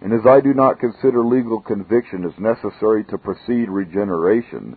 And 0.00 0.12
as 0.12 0.26
I 0.26 0.40
do 0.40 0.54
not 0.54 0.78
consider 0.78 1.24
legal 1.24 1.60
conviction 1.60 2.24
as 2.24 2.38
necessary 2.38 3.04
to 3.04 3.18
precede 3.18 3.68
regeneration, 3.68 4.76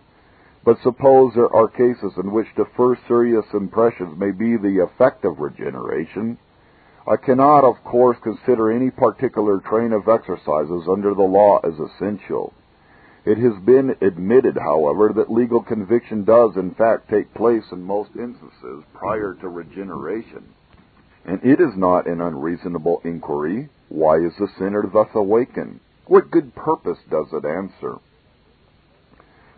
but 0.64 0.78
suppose 0.82 1.32
there 1.34 1.54
are 1.54 1.68
cases 1.68 2.12
in 2.16 2.32
which 2.32 2.48
the 2.56 2.66
first 2.76 3.02
serious 3.06 3.46
impressions 3.52 4.18
may 4.18 4.30
be 4.30 4.56
the 4.56 4.78
effect 4.80 5.24
of 5.24 5.38
regeneration, 5.38 6.38
I 7.06 7.16
cannot, 7.16 7.64
of 7.64 7.82
course, 7.82 8.16
consider 8.22 8.70
any 8.70 8.90
particular 8.90 9.58
train 9.58 9.92
of 9.92 10.08
exercises 10.08 10.88
under 10.88 11.14
the 11.14 11.22
law 11.22 11.58
as 11.64 11.74
essential. 11.78 12.52
It 13.24 13.38
has 13.38 13.54
been 13.64 13.96
admitted, 14.00 14.56
however, 14.56 15.12
that 15.14 15.30
legal 15.30 15.62
conviction 15.62 16.24
does 16.24 16.56
in 16.56 16.74
fact 16.74 17.08
take 17.08 17.34
place 17.34 17.64
in 17.72 17.82
most 17.82 18.10
instances 18.16 18.84
prior 18.94 19.34
to 19.34 19.48
regeneration. 19.48 20.54
And 21.24 21.40
it 21.44 21.60
is 21.60 21.76
not 21.76 22.06
an 22.06 22.20
unreasonable 22.20 23.00
inquiry 23.04 23.68
why 23.92 24.16
is 24.16 24.32
the 24.38 24.48
sinner 24.58 24.88
thus 24.90 25.08
awakened? 25.14 25.80
What 26.06 26.30
good 26.30 26.54
purpose 26.54 26.98
does 27.10 27.26
it 27.32 27.44
answer? 27.44 27.98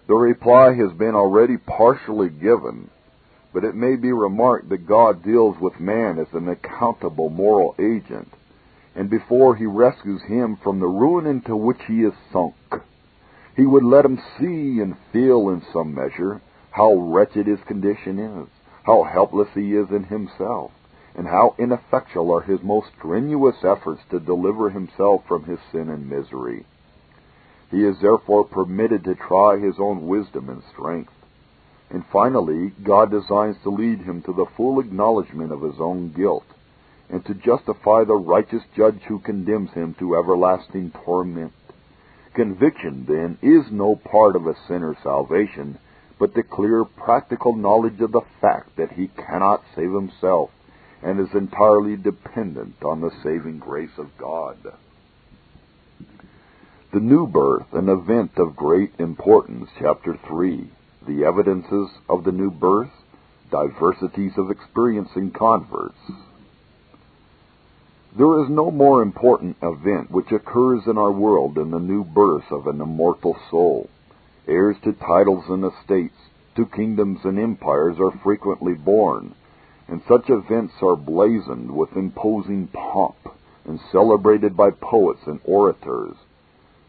The 0.08 0.14
reply 0.14 0.74
has 0.74 0.92
been 0.92 1.14
already 1.14 1.56
partially 1.56 2.28
given, 2.28 2.90
but 3.52 3.62
it 3.62 3.76
may 3.76 3.94
be 3.94 4.12
remarked 4.12 4.68
that 4.70 4.88
God 4.88 5.22
deals 5.22 5.56
with 5.60 5.78
man 5.78 6.18
as 6.18 6.26
an 6.32 6.48
accountable 6.48 7.30
moral 7.30 7.76
agent, 7.78 8.28
and 8.96 9.08
before 9.08 9.54
he 9.54 9.66
rescues 9.66 10.22
him 10.22 10.56
from 10.56 10.80
the 10.80 10.86
ruin 10.86 11.26
into 11.26 11.56
which 11.56 11.80
he 11.86 12.02
is 12.02 12.14
sunk, 12.32 12.54
he 13.56 13.64
would 13.64 13.84
let 13.84 14.04
him 14.04 14.20
see 14.38 14.80
and 14.80 14.96
feel 15.12 15.48
in 15.48 15.62
some 15.72 15.94
measure 15.94 16.40
how 16.72 16.92
wretched 16.92 17.46
his 17.46 17.60
condition 17.68 18.18
is, 18.18 18.48
how 18.82 19.04
helpless 19.04 19.48
he 19.54 19.74
is 19.74 19.88
in 19.90 20.02
himself, 20.02 20.72
and 21.16 21.26
how 21.28 21.54
ineffectual 21.58 22.32
are 22.32 22.40
his 22.40 22.60
most 22.62 22.88
strenuous 22.98 23.56
efforts 23.62 24.02
to 24.10 24.18
deliver 24.18 24.70
himself 24.70 25.22
from 25.28 25.44
his 25.44 25.58
sin 25.70 25.88
and 25.88 26.08
misery. 26.08 26.66
He 27.70 27.84
is 27.84 27.96
therefore 28.00 28.44
permitted 28.44 29.04
to 29.04 29.14
try 29.14 29.58
his 29.58 29.76
own 29.78 30.06
wisdom 30.06 30.48
and 30.48 30.62
strength. 30.72 31.12
And 31.90 32.04
finally, 32.12 32.72
God 32.82 33.10
designs 33.10 33.56
to 33.62 33.70
lead 33.70 34.00
him 34.00 34.22
to 34.22 34.32
the 34.32 34.46
full 34.56 34.80
acknowledgement 34.80 35.52
of 35.52 35.62
his 35.62 35.80
own 35.80 36.12
guilt, 36.12 36.46
and 37.08 37.24
to 37.26 37.34
justify 37.34 38.02
the 38.04 38.14
righteous 38.14 38.62
judge 38.76 39.00
who 39.06 39.18
condemns 39.20 39.70
him 39.72 39.94
to 39.98 40.16
everlasting 40.16 40.92
torment. 41.04 41.52
Conviction, 42.34 43.04
then, 43.06 43.38
is 43.40 43.70
no 43.70 43.94
part 43.94 44.34
of 44.34 44.46
a 44.46 44.56
sinner's 44.66 44.96
salvation, 45.04 45.78
but 46.18 46.34
the 46.34 46.42
clear 46.42 46.84
practical 46.84 47.54
knowledge 47.54 48.00
of 48.00 48.10
the 48.10 48.22
fact 48.40 48.76
that 48.76 48.92
he 48.92 49.08
cannot 49.08 49.62
save 49.76 49.92
himself 49.92 50.50
and 51.04 51.20
is 51.20 51.34
entirely 51.34 51.96
dependent 51.96 52.82
on 52.82 53.00
the 53.02 53.12
saving 53.22 53.58
grace 53.58 53.96
of 53.98 54.16
God. 54.16 54.56
The 56.92 57.00
new 57.00 57.26
birth, 57.26 57.66
an 57.72 57.88
event 57.90 58.32
of 58.38 58.56
great 58.56 58.92
importance, 58.98 59.68
chapter 59.78 60.16
3. 60.26 60.70
The 61.06 61.24
evidences 61.24 61.90
of 62.08 62.24
the 62.24 62.32
new 62.32 62.50
birth, 62.50 62.90
diversities 63.50 64.32
of 64.38 64.50
experiencing 64.50 65.32
converts. 65.32 65.98
There 68.16 68.42
is 68.42 68.48
no 68.48 68.70
more 68.70 69.02
important 69.02 69.56
event 69.60 70.10
which 70.10 70.32
occurs 70.32 70.84
in 70.86 70.96
our 70.96 71.12
world 71.12 71.56
than 71.56 71.70
the 71.70 71.80
new 71.80 72.04
birth 72.04 72.50
of 72.50 72.66
an 72.66 72.80
immortal 72.80 73.36
soul. 73.50 73.90
Heirs 74.48 74.76
to 74.84 74.92
titles 74.92 75.44
and 75.48 75.64
estates, 75.64 76.16
to 76.56 76.64
kingdoms 76.64 77.18
and 77.24 77.38
empires 77.38 77.96
are 77.98 78.18
frequently 78.22 78.74
born, 78.74 79.34
and 79.88 80.00
such 80.08 80.28
events 80.28 80.74
are 80.82 80.96
blazoned 80.96 81.70
with 81.70 81.96
imposing 81.96 82.68
pomp 82.68 83.16
and 83.64 83.80
celebrated 83.92 84.56
by 84.56 84.70
poets 84.70 85.20
and 85.26 85.40
orators. 85.44 86.16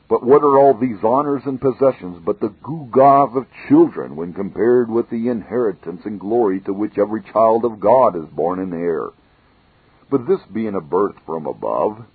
But 0.08 0.24
what 0.24 0.44
are 0.44 0.58
all 0.60 0.76
these 0.76 1.04
honors 1.04 1.42
and 1.46 1.60
possessions 1.60 2.22
but 2.24 2.40
the 2.40 2.54
gewgaws 2.64 3.36
of 3.36 3.48
children 3.68 4.16
when 4.16 4.34
compared 4.34 4.90
with 4.90 5.10
the 5.10 5.30
inheritance 5.30 6.02
and 6.06 6.20
glory 6.20 6.60
to 6.62 6.74
which 6.74 6.98
every 6.98 7.22
child 7.22 7.66
of 7.66 7.80
God 7.80 8.16
is 8.16 8.30
born 8.30 8.60
an 8.60 8.74
heir? 8.74 9.10
But 10.12 10.28
this 10.28 10.42
being 10.54 10.76
a 10.76 10.82
birth 10.82 11.16
from 11.26 11.48
above, 11.48 12.06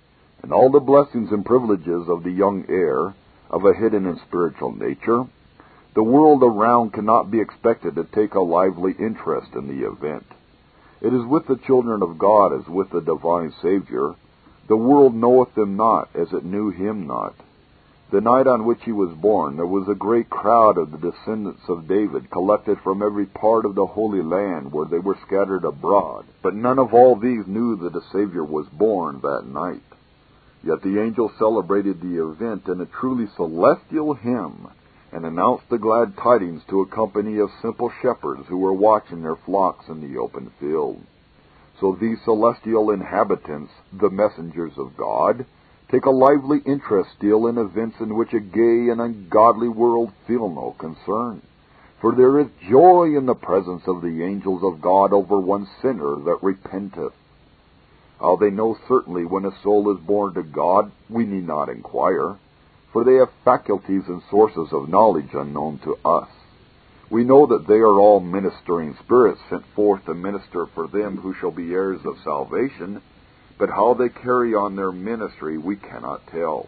and 0.41 0.53
all 0.53 0.71
the 0.71 0.79
blessings 0.79 1.31
and 1.31 1.45
privileges 1.45 2.07
of 2.07 2.23
the 2.23 2.31
young 2.31 2.65
heir 2.69 3.13
of 3.49 3.65
a 3.65 3.73
hidden 3.73 4.05
and 4.05 4.19
spiritual 4.27 4.71
nature, 4.71 5.25
the 5.93 6.03
world 6.03 6.41
around 6.41 6.93
cannot 6.93 7.29
be 7.29 7.41
expected 7.41 7.95
to 7.95 8.05
take 8.05 8.33
a 8.33 8.39
lively 8.39 8.93
interest 8.97 9.53
in 9.53 9.67
the 9.67 9.85
event. 9.85 10.25
It 11.01 11.13
is 11.13 11.25
with 11.25 11.47
the 11.47 11.57
children 11.57 12.03
of 12.03 12.19
God 12.19 12.53
as 12.53 12.67
with 12.67 12.91
the 12.91 13.01
divine 13.01 13.51
Savior. 13.61 14.13
The 14.67 14.77
world 14.77 15.15
knoweth 15.15 15.55
them 15.55 15.75
not 15.75 16.09
as 16.13 16.31
it 16.31 16.45
knew 16.45 16.69
him 16.69 17.07
not. 17.07 17.33
The 18.11 18.21
night 18.21 18.45
on 18.45 18.65
which 18.65 18.83
he 18.83 18.91
was 18.91 19.11
born, 19.13 19.55
there 19.55 19.65
was 19.65 19.87
a 19.87 19.95
great 19.95 20.29
crowd 20.29 20.77
of 20.77 20.91
the 20.91 20.97
descendants 20.97 21.67
of 21.67 21.87
David 21.87 22.29
collected 22.29 22.77
from 22.81 23.01
every 23.01 23.25
part 23.25 23.65
of 23.65 23.73
the 23.73 23.85
Holy 23.85 24.21
Land 24.21 24.71
where 24.71 24.85
they 24.85 24.99
were 24.99 25.17
scattered 25.25 25.63
abroad. 25.63 26.25
But 26.43 26.53
none 26.53 26.77
of 26.77 26.93
all 26.93 27.15
these 27.15 27.47
knew 27.47 27.77
that 27.77 27.95
a 27.95 28.01
Savior 28.11 28.43
was 28.43 28.67
born 28.67 29.21
that 29.21 29.47
night. 29.47 29.81
Yet 30.63 30.83
the 30.83 31.01
angel 31.01 31.31
celebrated 31.39 31.99
the 31.99 32.23
event 32.23 32.67
in 32.67 32.79
a 32.79 32.85
truly 32.85 33.27
celestial 33.35 34.13
hymn 34.13 34.67
and 35.11 35.25
announced 35.25 35.65
the 35.69 35.77
glad 35.77 36.15
tidings 36.15 36.61
to 36.69 36.81
a 36.81 36.87
company 36.87 37.39
of 37.39 37.49
simple 37.61 37.91
shepherds 38.01 38.43
who 38.47 38.57
were 38.57 38.73
watching 38.73 39.21
their 39.21 39.35
flocks 39.35 39.85
in 39.89 39.99
the 39.99 40.17
open 40.17 40.51
field. 40.59 41.01
So 41.79 41.97
these 41.99 42.17
celestial 42.23 42.91
inhabitants, 42.91 43.71
the 43.91 44.09
messengers 44.09 44.73
of 44.77 44.95
God, 44.95 45.45
take 45.91 46.05
a 46.05 46.11
lively 46.11 46.59
interest 46.65 47.09
still 47.17 47.47
in 47.47 47.57
events 47.57 47.97
in 47.99 48.15
which 48.15 48.33
a 48.33 48.39
gay 48.39 48.89
and 48.89 49.01
ungodly 49.01 49.67
world 49.67 50.11
feel 50.27 50.47
no 50.47 50.75
concern. 50.79 51.41
For 51.99 52.15
there 52.15 52.39
is 52.39 52.47
joy 52.69 53.15
in 53.17 53.25
the 53.25 53.35
presence 53.35 53.83
of 53.87 54.01
the 54.01 54.23
angels 54.23 54.63
of 54.63 54.81
God 54.81 55.11
over 55.11 55.39
one 55.39 55.67
sinner 55.81 56.15
that 56.15 56.39
repenteth. 56.41 57.13
How 58.19 58.37
they 58.37 58.49
know 58.49 58.77
certainly 58.87 59.25
when 59.25 59.45
a 59.45 59.61
soul 59.61 59.91
is 59.93 60.05
born 60.05 60.35
to 60.35 60.43
God, 60.43 60.91
we 61.09 61.25
need 61.25 61.45
not 61.45 61.69
inquire 61.69 62.37
for 62.91 63.03
they 63.03 63.15
have 63.15 63.29
faculties 63.45 64.03
and 64.07 64.21
sources 64.29 64.67
of 64.71 64.89
knowledge 64.89 65.33
unknown 65.33 65.79
to 65.79 65.95
us. 66.05 66.29
We 67.09 67.23
know 67.23 67.45
that 67.47 67.67
they 67.67 67.79
are 67.79 67.99
all 67.99 68.19
ministering 68.19 68.95
spirits 69.03 69.41
sent 69.49 69.65
forth 69.75 70.05
to 70.05 70.13
minister 70.13 70.65
for 70.73 70.87
them 70.87 71.17
who 71.17 71.33
shall 71.33 71.51
be 71.51 71.73
heirs 71.73 72.01
of 72.05 72.17
salvation, 72.23 73.01
but 73.57 73.69
how 73.69 73.93
they 73.93 74.09
carry 74.09 74.55
on 74.55 74.75
their 74.75 74.91
ministry 74.91 75.57
we 75.57 75.75
cannot 75.75 76.25
tell. 76.27 76.67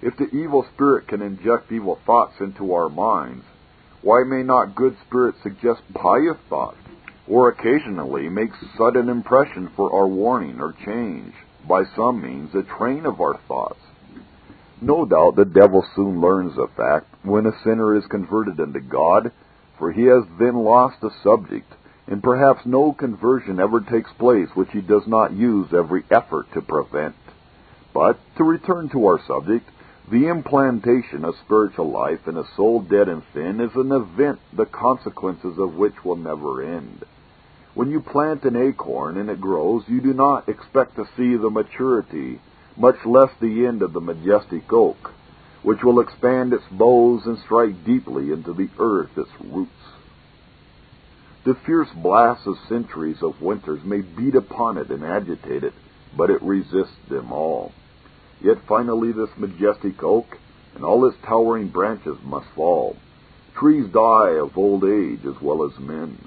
If 0.00 0.16
the 0.16 0.34
evil 0.34 0.64
spirit 0.74 1.08
can 1.08 1.22
inject 1.22 1.72
evil 1.72 1.98
thoughts 2.06 2.34
into 2.40 2.72
our 2.72 2.88
minds, 2.88 3.44
why 4.00 4.22
may 4.24 4.42
not 4.42 4.76
good 4.76 4.96
spirits 5.06 5.38
suggest 5.42 5.82
pious 5.92 6.38
thoughts, 6.48 6.78
or 7.26 7.48
occasionally 7.48 8.28
make 8.28 8.50
sudden 8.76 9.08
impression 9.08 9.70
for 9.76 9.92
our 9.92 10.06
warning 10.06 10.60
or 10.60 10.72
change, 10.84 11.34
by 11.68 11.82
some 11.96 12.22
means, 12.22 12.52
the 12.52 12.62
train 12.62 13.04
of 13.06 13.20
our 13.20 13.38
thoughts? 13.48 13.80
No 14.80 15.04
doubt 15.04 15.34
the 15.34 15.44
devil 15.44 15.84
soon 15.96 16.20
learns 16.20 16.54
the 16.54 16.68
fact 16.76 17.06
when 17.24 17.46
a 17.46 17.58
sinner 17.64 17.96
is 17.96 18.06
converted 18.06 18.60
into 18.60 18.80
God, 18.80 19.32
for 19.76 19.90
he 19.90 20.04
has 20.04 20.24
then 20.38 20.54
lost 20.54 21.00
the 21.00 21.10
subject, 21.22 21.72
and 22.06 22.22
perhaps 22.22 22.64
no 22.64 22.92
conversion 22.92 23.58
ever 23.58 23.80
takes 23.80 24.12
place 24.12 24.48
which 24.54 24.70
he 24.70 24.80
does 24.80 25.06
not 25.06 25.32
use 25.32 25.74
every 25.74 26.04
effort 26.10 26.46
to 26.52 26.62
prevent. 26.62 27.16
But, 27.92 28.18
to 28.36 28.44
return 28.44 28.88
to 28.90 29.06
our 29.06 29.20
subject, 29.26 29.68
the 30.10 30.28
implantation 30.28 31.24
of 31.24 31.34
spiritual 31.44 31.90
life 31.90 32.28
in 32.28 32.36
a 32.36 32.48
soul 32.56 32.80
dead 32.80 33.08
in 33.08 33.22
sin 33.34 33.60
is 33.60 33.74
an 33.74 33.92
event 33.92 34.38
the 34.52 34.64
consequences 34.64 35.58
of 35.58 35.74
which 35.74 36.04
will 36.04 36.16
never 36.16 36.62
end. 36.62 37.04
When 37.74 37.90
you 37.90 38.00
plant 38.00 38.44
an 38.44 38.56
acorn 38.56 39.16
and 39.16 39.28
it 39.28 39.40
grows, 39.40 39.82
you 39.88 40.00
do 40.00 40.14
not 40.14 40.48
expect 40.48 40.96
to 40.96 41.08
see 41.16 41.36
the 41.36 41.50
maturity, 41.50 42.40
much 42.78 43.04
less 43.04 43.30
the 43.40 43.66
end 43.66 43.82
of 43.82 43.92
the 43.92 44.00
majestic 44.00 44.72
oak, 44.72 45.12
which 45.62 45.82
will 45.82 46.00
expand 46.00 46.52
its 46.52 46.64
boughs 46.70 47.26
and 47.26 47.38
strike 47.38 47.84
deeply 47.84 48.30
into 48.32 48.54
the 48.54 48.68
earth 48.78 49.10
its 49.16 49.30
roots. 49.40 49.72
The 51.44 51.56
fierce 51.66 51.88
blasts 51.96 52.46
of 52.46 52.56
centuries 52.68 53.22
of 53.22 53.42
winters 53.42 53.80
may 53.84 54.00
beat 54.00 54.34
upon 54.34 54.78
it 54.78 54.90
and 54.90 55.04
agitate 55.04 55.64
it, 55.64 55.74
but 56.16 56.30
it 56.30 56.42
resists 56.42 56.96
them 57.08 57.32
all. 57.32 57.72
Yet 58.40 58.58
finally 58.68 59.12
this 59.12 59.30
majestic 59.36 60.02
oak 60.02 60.38
and 60.74 60.84
all 60.84 61.04
its 61.06 61.16
towering 61.26 61.68
branches 61.68 62.18
must 62.22 62.46
fall. 62.54 62.96
Trees 63.58 63.90
die 63.92 64.36
of 64.38 64.56
old 64.56 64.84
age 64.84 65.26
as 65.26 65.42
well 65.42 65.64
as 65.64 65.78
men, 65.80 66.18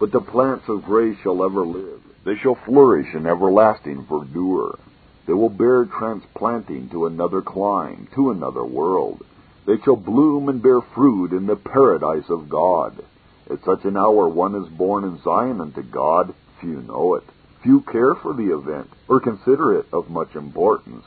but 0.00 0.10
the 0.12 0.20
plants 0.20 0.64
of 0.68 0.84
grace 0.84 1.18
shall 1.22 1.44
ever 1.44 1.66
live. 1.66 2.00
They 2.24 2.36
shall 2.36 2.56
flourish 2.64 3.14
in 3.14 3.26
everlasting 3.26 4.06
verdure. 4.06 4.78
They 5.28 5.34
will 5.34 5.50
bear 5.50 5.84
transplanting 5.84 6.88
to 6.88 7.04
another 7.04 7.42
clime, 7.42 8.08
to 8.14 8.30
another 8.30 8.64
world. 8.64 9.22
They 9.66 9.76
shall 9.84 9.94
bloom 9.94 10.48
and 10.48 10.62
bear 10.62 10.80
fruit 10.80 11.32
in 11.32 11.44
the 11.44 11.54
paradise 11.54 12.30
of 12.30 12.48
God. 12.48 13.04
At 13.50 13.62
such 13.62 13.84
an 13.84 13.98
hour 13.98 14.26
one 14.26 14.54
is 14.54 14.70
born 14.70 15.04
in 15.04 15.20
Zion 15.22 15.60
unto 15.60 15.82
God, 15.82 16.34
few 16.62 16.80
know 16.80 17.14
it. 17.14 17.24
Few 17.62 17.82
care 17.82 18.14
for 18.14 18.32
the 18.32 18.56
event, 18.56 18.88
or 19.06 19.20
consider 19.20 19.78
it 19.78 19.84
of 19.92 20.08
much 20.08 20.34
importance. 20.34 21.04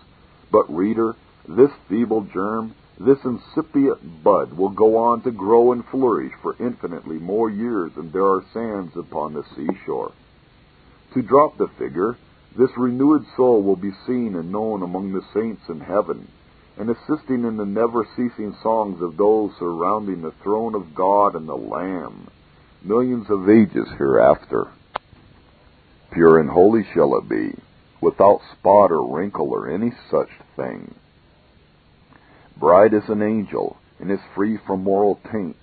But, 0.51 0.71
reader, 0.71 1.15
this 1.47 1.71
feeble 1.89 2.21
germ, 2.21 2.75
this 2.99 3.25
incipient 3.25 4.23
bud, 4.23 4.53
will 4.53 4.69
go 4.69 4.97
on 4.97 5.23
to 5.23 5.31
grow 5.31 5.71
and 5.71 5.83
flourish 5.85 6.33
for 6.43 6.55
infinitely 6.59 7.17
more 7.17 7.49
years 7.49 7.93
than 7.95 8.11
there 8.11 8.27
are 8.27 8.45
sands 8.53 8.95
upon 8.95 9.33
the 9.33 9.43
seashore. 9.55 10.11
To 11.15 11.23
drop 11.23 11.57
the 11.57 11.69
figure, 11.79 12.17
this 12.57 12.71
renewed 12.77 13.25
soul 13.35 13.61
will 13.63 13.75
be 13.75 13.91
seen 14.05 14.35
and 14.35 14.51
known 14.51 14.83
among 14.83 15.13
the 15.13 15.23
saints 15.33 15.61
in 15.69 15.79
heaven, 15.79 16.27
and 16.77 16.89
assisting 16.89 17.45
in 17.45 17.57
the 17.57 17.65
never 17.65 18.05
ceasing 18.15 18.55
songs 18.61 19.01
of 19.01 19.17
those 19.17 19.51
surrounding 19.57 20.21
the 20.21 20.33
throne 20.43 20.75
of 20.75 20.95
God 20.95 21.35
and 21.35 21.47
the 21.47 21.55
Lamb, 21.55 22.27
millions 22.83 23.29
of 23.29 23.49
ages 23.49 23.87
hereafter. 23.97 24.67
Pure 26.11 26.39
and 26.39 26.49
holy 26.49 26.83
shall 26.93 27.17
it 27.17 27.29
be 27.29 27.53
without 28.01 28.41
spot 28.51 28.91
or 28.91 29.15
wrinkle 29.15 29.51
or 29.51 29.69
any 29.69 29.91
such 30.09 30.29
thing. 30.55 30.93
Bright 32.57 32.93
as 32.93 33.07
an 33.07 33.21
angel, 33.21 33.77
and 33.99 34.11
is 34.11 34.19
free 34.35 34.57
from 34.65 34.83
moral 34.83 35.19
taint, 35.31 35.57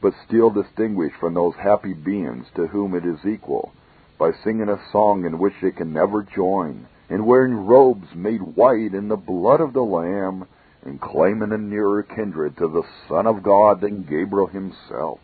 but 0.00 0.12
still 0.26 0.50
distinguished 0.50 1.16
from 1.18 1.34
those 1.34 1.54
happy 1.56 1.94
beings 1.94 2.46
to 2.54 2.66
whom 2.66 2.94
it 2.94 3.04
is 3.04 3.18
equal, 3.26 3.72
by 4.20 4.30
singing 4.44 4.68
a 4.68 4.80
song 4.92 5.24
in 5.24 5.40
which 5.40 5.54
they 5.60 5.72
can 5.72 5.92
never 5.92 6.22
join, 6.22 6.86
and 7.08 7.26
wearing 7.26 7.66
robes 7.66 8.14
made 8.14 8.40
white 8.40 8.94
in 8.94 9.08
the 9.08 9.16
blood 9.16 9.60
of 9.60 9.72
the 9.72 9.82
Lamb, 9.82 10.46
and 10.84 11.00
claiming 11.00 11.50
a 11.50 11.58
nearer 11.58 12.04
kindred 12.04 12.56
to 12.56 12.68
the 12.68 12.84
Son 13.08 13.26
of 13.26 13.42
God 13.42 13.80
than 13.80 14.04
Gabriel 14.04 14.46
himself. 14.46 15.18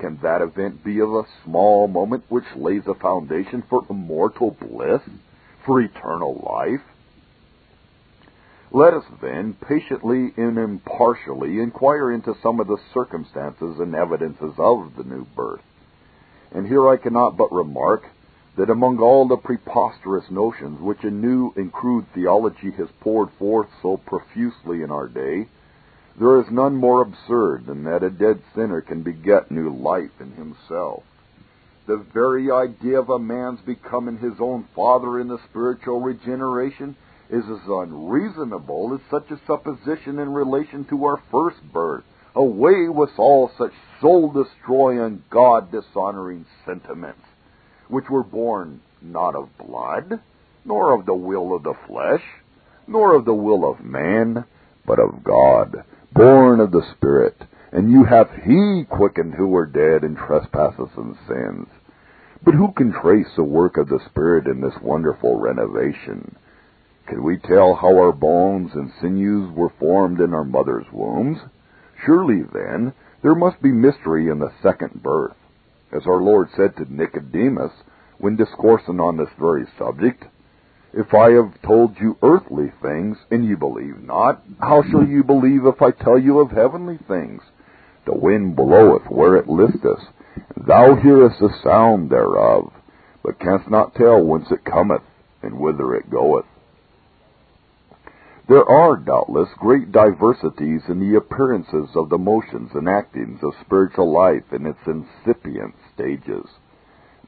Can 0.00 0.18
that 0.22 0.42
event 0.42 0.82
be 0.82 0.98
of 0.98 1.10
a 1.10 1.26
small 1.44 1.86
moment 1.86 2.24
which 2.28 2.44
lays 2.56 2.82
a 2.88 2.94
foundation 2.94 3.62
for 3.68 3.84
immortal 3.88 4.50
bliss? 4.50 5.02
for 5.68 5.82
eternal 5.82 6.42
life? 6.48 6.80
Let 8.72 8.94
us 8.94 9.04
then 9.20 9.54
patiently 9.54 10.32
and 10.36 10.56
impartially 10.56 11.60
inquire 11.60 12.10
into 12.10 12.34
some 12.42 12.58
of 12.58 12.66
the 12.66 12.78
circumstances 12.94 13.78
and 13.78 13.94
evidences 13.94 14.54
of 14.56 14.92
the 14.96 15.04
new 15.04 15.26
birth. 15.36 15.60
And 16.52 16.66
here 16.66 16.88
I 16.88 16.96
cannot 16.96 17.36
but 17.36 17.52
remark 17.52 18.04
that 18.58 18.70
among 18.70 18.98
all 18.98 19.28
the 19.28 19.36
preposterous 19.36 20.24
notions 20.30 20.80
which 20.80 21.04
a 21.04 21.10
new 21.10 21.52
and 21.56 21.72
crude 21.72 22.04
theology 22.12 22.72
has 22.72 22.88
poured 23.00 23.28
forth 23.38 23.68
so 23.80 23.96
profusely 23.96 24.82
in 24.82 24.90
our 24.90 25.06
day, 25.06 25.48
there 26.18 26.40
is 26.40 26.46
none 26.50 26.74
more 26.74 27.00
absurd 27.00 27.66
than 27.66 27.84
that 27.84 28.02
a 28.02 28.10
dead 28.10 28.42
sinner 28.56 28.80
can 28.80 29.02
beget 29.02 29.52
new 29.52 29.70
life 29.70 30.10
in 30.18 30.32
himself. 30.32 31.04
The 31.86 32.04
very 32.12 32.50
idea 32.50 32.98
of 32.98 33.08
a 33.08 33.18
man's 33.18 33.60
becoming 33.60 34.18
his 34.18 34.40
own 34.40 34.66
father 34.74 35.20
in 35.20 35.28
the 35.28 35.38
spiritual 35.48 36.00
regeneration 36.00 36.96
is 37.30 37.44
as 37.44 37.68
unreasonable 37.68 38.92
as 38.92 39.00
such 39.08 39.30
a 39.30 39.40
supposition 39.46 40.18
in 40.18 40.32
relation 40.32 40.84
to 40.86 41.04
our 41.04 41.22
first 41.30 41.58
birth. 41.72 42.02
Away 42.34 42.88
with 42.88 43.10
all 43.18 43.52
such 43.56 43.72
soul 44.00 44.32
destroying, 44.32 45.22
God 45.30 45.70
dishonoring 45.70 46.44
sentiments, 46.66 47.22
which 47.88 48.08
were 48.10 48.22
born 48.22 48.80
not 49.00 49.34
of 49.34 49.56
blood, 49.58 50.20
nor 50.64 50.92
of 50.92 51.06
the 51.06 51.14
will 51.14 51.54
of 51.54 51.62
the 51.62 51.74
flesh, 51.86 52.22
nor 52.86 53.14
of 53.14 53.24
the 53.24 53.34
will 53.34 53.70
of 53.70 53.84
man, 53.84 54.44
but 54.86 54.98
of 54.98 55.22
God, 55.24 55.84
born 56.12 56.60
of 56.60 56.70
the 56.70 56.86
Spirit. 56.96 57.36
And 57.72 57.90
you 57.90 58.04
hath 58.04 58.30
He 58.44 58.84
quickened 58.88 59.34
who 59.34 59.48
were 59.48 59.66
dead 59.66 60.04
in 60.04 60.16
trespasses 60.16 60.88
and 60.96 61.16
sins. 61.26 61.68
But 62.42 62.54
who 62.54 62.72
can 62.72 62.92
trace 62.92 63.28
the 63.36 63.44
work 63.44 63.76
of 63.76 63.88
the 63.88 64.00
Spirit 64.06 64.46
in 64.46 64.60
this 64.60 64.80
wonderful 64.80 65.38
renovation? 65.38 66.36
Can 67.06 67.22
we 67.22 67.38
tell 67.38 67.74
how 67.74 67.96
our 67.96 68.12
bones 68.12 68.70
and 68.74 68.92
sinews 69.00 69.50
were 69.54 69.72
formed 69.78 70.20
in 70.20 70.32
our 70.34 70.44
mother's 70.44 70.86
wombs? 70.92 71.38
Surely, 72.04 72.42
then, 72.52 72.92
there 73.22 73.34
must 73.34 73.60
be 73.62 73.72
mystery 73.72 74.28
in 74.28 74.38
the 74.38 74.52
second 74.62 75.02
birth. 75.02 75.36
As 75.92 76.06
our 76.06 76.20
Lord 76.20 76.48
said 76.56 76.76
to 76.76 76.92
Nicodemus 76.92 77.72
when 78.18 78.36
discoursing 78.36 79.00
on 79.00 79.16
this 79.16 79.30
very 79.38 79.66
subject, 79.78 80.24
If 80.92 81.14
I 81.14 81.30
have 81.30 81.60
told 81.62 81.98
you 81.98 82.16
earthly 82.22 82.72
things, 82.82 83.16
and 83.30 83.44
you 83.44 83.56
believe 83.56 84.02
not, 84.02 84.42
how 84.60 84.82
shall 84.82 85.06
you 85.06 85.24
believe 85.24 85.64
if 85.64 85.80
I 85.80 85.90
tell 85.90 86.18
you 86.18 86.40
of 86.40 86.50
heavenly 86.50 86.98
things? 87.08 87.42
The 88.06 88.14
wind 88.14 88.56
bloweth 88.56 89.08
where 89.08 89.36
it 89.36 89.48
listeth, 89.48 90.00
Thou 90.56 90.94
hearest 90.96 91.40
the 91.40 91.50
sound 91.62 92.10
thereof, 92.10 92.72
but 93.22 93.38
canst 93.40 93.70
not 93.70 93.94
tell 93.94 94.22
whence 94.22 94.50
it 94.50 94.64
cometh, 94.64 95.02
and 95.42 95.58
whither 95.58 95.94
it 95.94 96.10
goeth. 96.10 96.46
There 98.48 98.64
are, 98.64 98.96
doubtless, 98.96 99.50
great 99.58 99.92
diversities 99.92 100.80
in 100.88 101.00
the 101.00 101.16
appearances 101.16 101.94
of 101.94 102.08
the 102.08 102.16
motions 102.16 102.70
and 102.72 102.88
actings 102.88 103.40
of 103.42 103.52
spiritual 103.60 104.10
life 104.10 104.54
in 104.54 104.64
its 104.64 104.78
incipient 104.86 105.74
stages. 105.92 106.48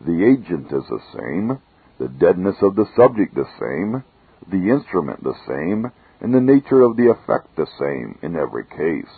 The 0.01 0.25
agent 0.25 0.73
is 0.73 0.89
the 0.89 1.03
same, 1.13 1.59
the 1.99 2.09
deadness 2.09 2.57
of 2.63 2.75
the 2.75 2.87
subject 2.97 3.35
the 3.35 3.47
same, 3.61 4.03
the 4.49 4.71
instrument 4.71 5.23
the 5.23 5.37
same, 5.47 5.93
and 6.23 6.33
the 6.33 6.41
nature 6.41 6.81
of 6.81 6.97
the 6.97 7.11
effect 7.11 7.55
the 7.55 7.69
same 7.79 8.19
in 8.23 8.35
every 8.35 8.65
case. 8.65 9.13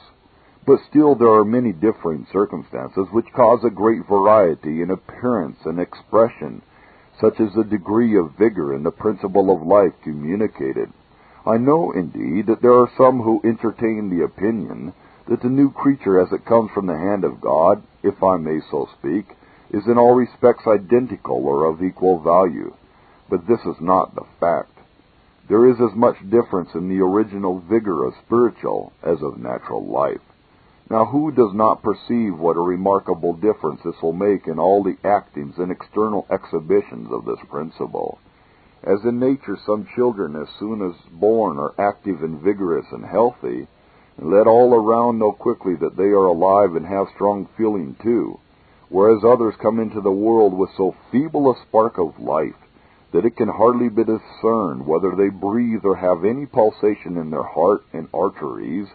But 0.66 0.80
still 0.90 1.14
there 1.14 1.30
are 1.30 1.44
many 1.44 1.70
differing 1.70 2.26
circumstances 2.32 3.06
which 3.12 3.32
cause 3.32 3.62
a 3.62 3.70
great 3.70 4.08
variety 4.08 4.82
in 4.82 4.90
appearance 4.90 5.58
and 5.66 5.78
expression, 5.78 6.62
such 7.20 7.38
as 7.38 7.54
the 7.54 7.62
degree 7.62 8.16
of 8.16 8.36
vigor 8.36 8.72
and 8.72 8.84
the 8.84 8.90
principle 8.90 9.54
of 9.54 9.64
life 9.64 9.94
communicated. 10.02 10.92
I 11.44 11.56
know, 11.56 11.90
indeed, 11.90 12.46
that 12.46 12.62
there 12.62 12.74
are 12.74 12.90
some 12.96 13.20
who 13.20 13.40
entertain 13.42 14.10
the 14.10 14.24
opinion 14.24 14.92
that 15.28 15.42
the 15.42 15.48
new 15.48 15.70
creature 15.70 16.20
as 16.20 16.32
it 16.32 16.44
comes 16.44 16.70
from 16.70 16.86
the 16.86 16.96
hand 16.96 17.24
of 17.24 17.40
God, 17.40 17.82
if 18.02 18.22
I 18.22 18.36
may 18.36 18.60
so 18.70 18.88
speak, 18.98 19.26
is 19.70 19.86
in 19.86 19.98
all 19.98 20.14
respects 20.14 20.66
identical 20.66 21.44
or 21.44 21.64
of 21.64 21.82
equal 21.82 22.20
value. 22.20 22.74
But 23.28 23.46
this 23.48 23.60
is 23.60 23.80
not 23.80 24.14
the 24.14 24.26
fact. 24.38 24.70
There 25.48 25.66
is 25.68 25.80
as 25.80 25.96
much 25.96 26.16
difference 26.30 26.70
in 26.74 26.88
the 26.88 27.02
original 27.02 27.58
vigor 27.58 28.04
of 28.04 28.14
spiritual 28.24 28.92
as 29.02 29.20
of 29.22 29.38
natural 29.38 29.84
life. 29.84 30.20
Now, 30.88 31.06
who 31.06 31.32
does 31.32 31.52
not 31.54 31.82
perceive 31.82 32.38
what 32.38 32.56
a 32.56 32.60
remarkable 32.60 33.32
difference 33.32 33.80
this 33.82 34.00
will 34.00 34.12
make 34.12 34.46
in 34.46 34.58
all 34.58 34.82
the 34.82 34.96
actings 35.02 35.58
and 35.58 35.72
external 35.72 36.26
exhibitions 36.30 37.10
of 37.10 37.24
this 37.24 37.40
principle? 37.50 38.18
As 38.84 39.04
in 39.04 39.20
nature 39.20 39.56
some 39.56 39.86
children 39.94 40.34
as 40.34 40.48
soon 40.58 40.82
as 40.82 40.94
born 41.12 41.58
are 41.58 41.74
active 41.78 42.22
and 42.22 42.40
vigorous 42.40 42.86
and 42.90 43.04
healthy, 43.04 43.68
and 44.18 44.30
let 44.30 44.48
all 44.48 44.74
around 44.74 45.18
know 45.18 45.30
quickly 45.32 45.76
that 45.76 45.96
they 45.96 46.08
are 46.08 46.26
alive 46.26 46.74
and 46.74 46.84
have 46.86 47.08
strong 47.14 47.46
feeling 47.56 47.94
too, 48.02 48.38
whereas 48.88 49.24
others 49.24 49.54
come 49.56 49.78
into 49.78 50.00
the 50.00 50.10
world 50.10 50.52
with 50.52 50.70
so 50.76 50.94
feeble 51.10 51.50
a 51.50 51.56
spark 51.62 51.96
of 51.96 52.18
life 52.18 52.56
that 53.12 53.24
it 53.24 53.36
can 53.36 53.48
hardly 53.48 53.88
be 53.88 54.02
discerned 54.02 54.86
whether 54.86 55.14
they 55.14 55.28
breathe 55.28 55.84
or 55.84 55.96
have 55.96 56.24
any 56.24 56.46
pulsation 56.46 57.16
in 57.16 57.30
their 57.30 57.42
heart 57.42 57.84
and 57.92 58.08
arteries, 58.12 58.88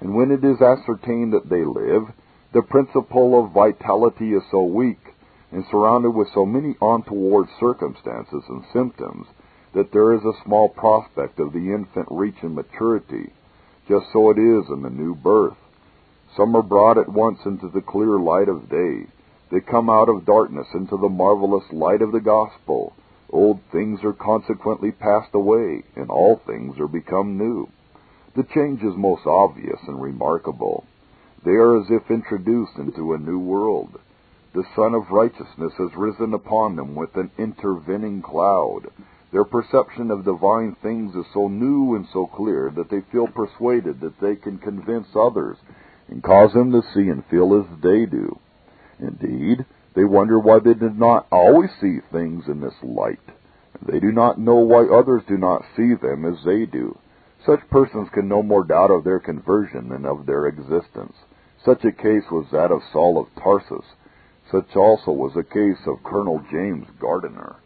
and 0.00 0.14
when 0.14 0.30
it 0.30 0.44
is 0.44 0.62
ascertained 0.62 1.32
that 1.32 1.48
they 1.50 1.64
live, 1.64 2.08
the 2.52 2.62
principle 2.62 3.38
of 3.38 3.52
vitality 3.52 4.32
is 4.32 4.42
so 4.50 4.62
weak, 4.62 5.14
and 5.50 5.64
surrounded 5.70 6.10
with 6.10 6.28
so 6.34 6.44
many 6.44 6.76
untoward 6.80 7.48
circumstances 7.58 8.42
and 8.48 8.64
symptoms, 8.72 9.26
that 9.74 9.92
there 9.92 10.12
is 10.14 10.24
a 10.24 10.44
small 10.44 10.68
prospect 10.68 11.38
of 11.40 11.52
the 11.52 11.72
infant 11.72 12.06
reaching 12.10 12.54
maturity. 12.54 13.32
Just 13.88 14.06
so 14.12 14.30
it 14.30 14.38
is 14.38 14.68
in 14.70 14.82
the 14.82 14.90
new 14.90 15.14
birth. 15.14 15.56
Some 16.36 16.54
are 16.54 16.62
brought 16.62 16.98
at 16.98 17.08
once 17.08 17.38
into 17.46 17.68
the 17.68 17.80
clear 17.80 18.18
light 18.18 18.48
of 18.48 18.68
day. 18.68 19.06
They 19.50 19.60
come 19.60 19.88
out 19.88 20.10
of 20.10 20.26
darkness 20.26 20.66
into 20.74 20.96
the 20.98 21.08
marvelous 21.08 21.64
light 21.72 22.02
of 22.02 22.12
the 22.12 22.20
gospel. 22.20 22.92
Old 23.30 23.60
things 23.72 24.00
are 24.04 24.12
consequently 24.12 24.92
passed 24.92 25.34
away, 25.34 25.84
and 25.96 26.10
all 26.10 26.36
things 26.46 26.78
are 26.78 26.88
become 26.88 27.38
new. 27.38 27.68
The 28.36 28.44
change 28.54 28.82
is 28.82 28.94
most 28.96 29.26
obvious 29.26 29.80
and 29.86 30.00
remarkable. 30.00 30.84
They 31.44 31.52
are 31.52 31.80
as 31.80 31.86
if 31.90 32.10
introduced 32.10 32.76
into 32.78 33.14
a 33.14 33.18
new 33.18 33.38
world. 33.38 33.98
The 34.54 34.64
Sun 34.74 34.94
of 34.94 35.10
Righteousness 35.10 35.74
has 35.76 35.94
risen 35.94 36.32
upon 36.32 36.76
them 36.76 36.94
with 36.94 37.14
an 37.16 37.30
intervening 37.38 38.22
cloud. 38.22 38.88
Their 39.30 39.44
perception 39.44 40.10
of 40.10 40.24
divine 40.24 40.74
things 40.82 41.14
is 41.14 41.26
so 41.34 41.48
new 41.48 41.94
and 41.94 42.06
so 42.12 42.26
clear 42.26 42.70
that 42.74 42.88
they 42.88 43.02
feel 43.12 43.26
persuaded 43.26 44.00
that 44.00 44.18
they 44.20 44.36
can 44.36 44.58
convince 44.58 45.08
others 45.14 45.58
and 46.08 46.22
cause 46.22 46.54
them 46.54 46.72
to 46.72 46.82
see 46.94 47.08
and 47.08 47.24
feel 47.26 47.54
as 47.54 47.66
they 47.82 48.06
do. 48.06 48.38
Indeed, 48.98 49.66
they 49.94 50.04
wonder 50.04 50.38
why 50.38 50.60
they 50.60 50.74
did 50.74 50.98
not 50.98 51.26
always 51.30 51.70
see 51.80 51.98
things 52.10 52.48
in 52.48 52.60
this 52.60 52.82
light. 52.82 53.20
They 53.86 54.00
do 54.00 54.12
not 54.12 54.40
know 54.40 54.56
why 54.56 54.86
others 54.86 55.22
do 55.28 55.36
not 55.36 55.64
see 55.76 55.94
them 55.94 56.24
as 56.24 56.42
they 56.44 56.64
do. 56.64 56.98
Such 57.44 57.68
persons 57.68 58.08
can 58.14 58.28
no 58.28 58.42
more 58.42 58.64
doubt 58.64 58.90
of 58.90 59.04
their 59.04 59.20
conversion 59.20 59.90
than 59.90 60.06
of 60.06 60.24
their 60.24 60.46
existence. 60.46 61.14
Such 61.64 61.84
a 61.84 61.92
case 61.92 62.24
was 62.30 62.46
that 62.50 62.72
of 62.72 62.82
Saul 62.92 63.20
of 63.20 63.42
Tarsus. 63.42 63.84
Such 64.50 64.76
also 64.76 65.12
was 65.12 65.34
the 65.34 65.44
case 65.44 65.86
of 65.86 66.02
Colonel 66.02 66.42
James 66.50 66.86
Gardiner. 66.98 67.56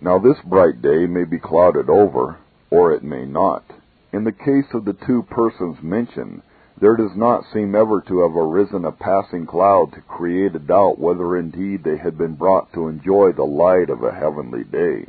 Now 0.00 0.18
this 0.18 0.40
bright 0.44 0.82
day 0.82 1.06
may 1.06 1.24
be 1.24 1.38
clouded 1.38 1.88
over, 1.88 2.38
or 2.70 2.92
it 2.92 3.04
may 3.04 3.24
not. 3.24 3.64
In 4.12 4.24
the 4.24 4.32
case 4.32 4.74
of 4.74 4.84
the 4.84 4.94
two 4.94 5.22
persons 5.22 5.82
mentioned, 5.82 6.42
there 6.80 6.96
does 6.96 7.14
not 7.14 7.44
seem 7.52 7.74
ever 7.74 8.00
to 8.00 8.20
have 8.20 8.34
arisen 8.34 8.84
a 8.84 8.90
passing 8.90 9.46
cloud 9.46 9.92
to 9.92 10.00
create 10.00 10.56
a 10.56 10.58
doubt 10.58 10.98
whether 10.98 11.36
indeed 11.36 11.84
they 11.84 11.98
had 11.98 12.16
been 12.16 12.34
brought 12.34 12.72
to 12.72 12.88
enjoy 12.88 13.32
the 13.32 13.44
light 13.44 13.90
of 13.90 14.02
a 14.02 14.12
heavenly 14.12 14.64
day. 14.64 15.06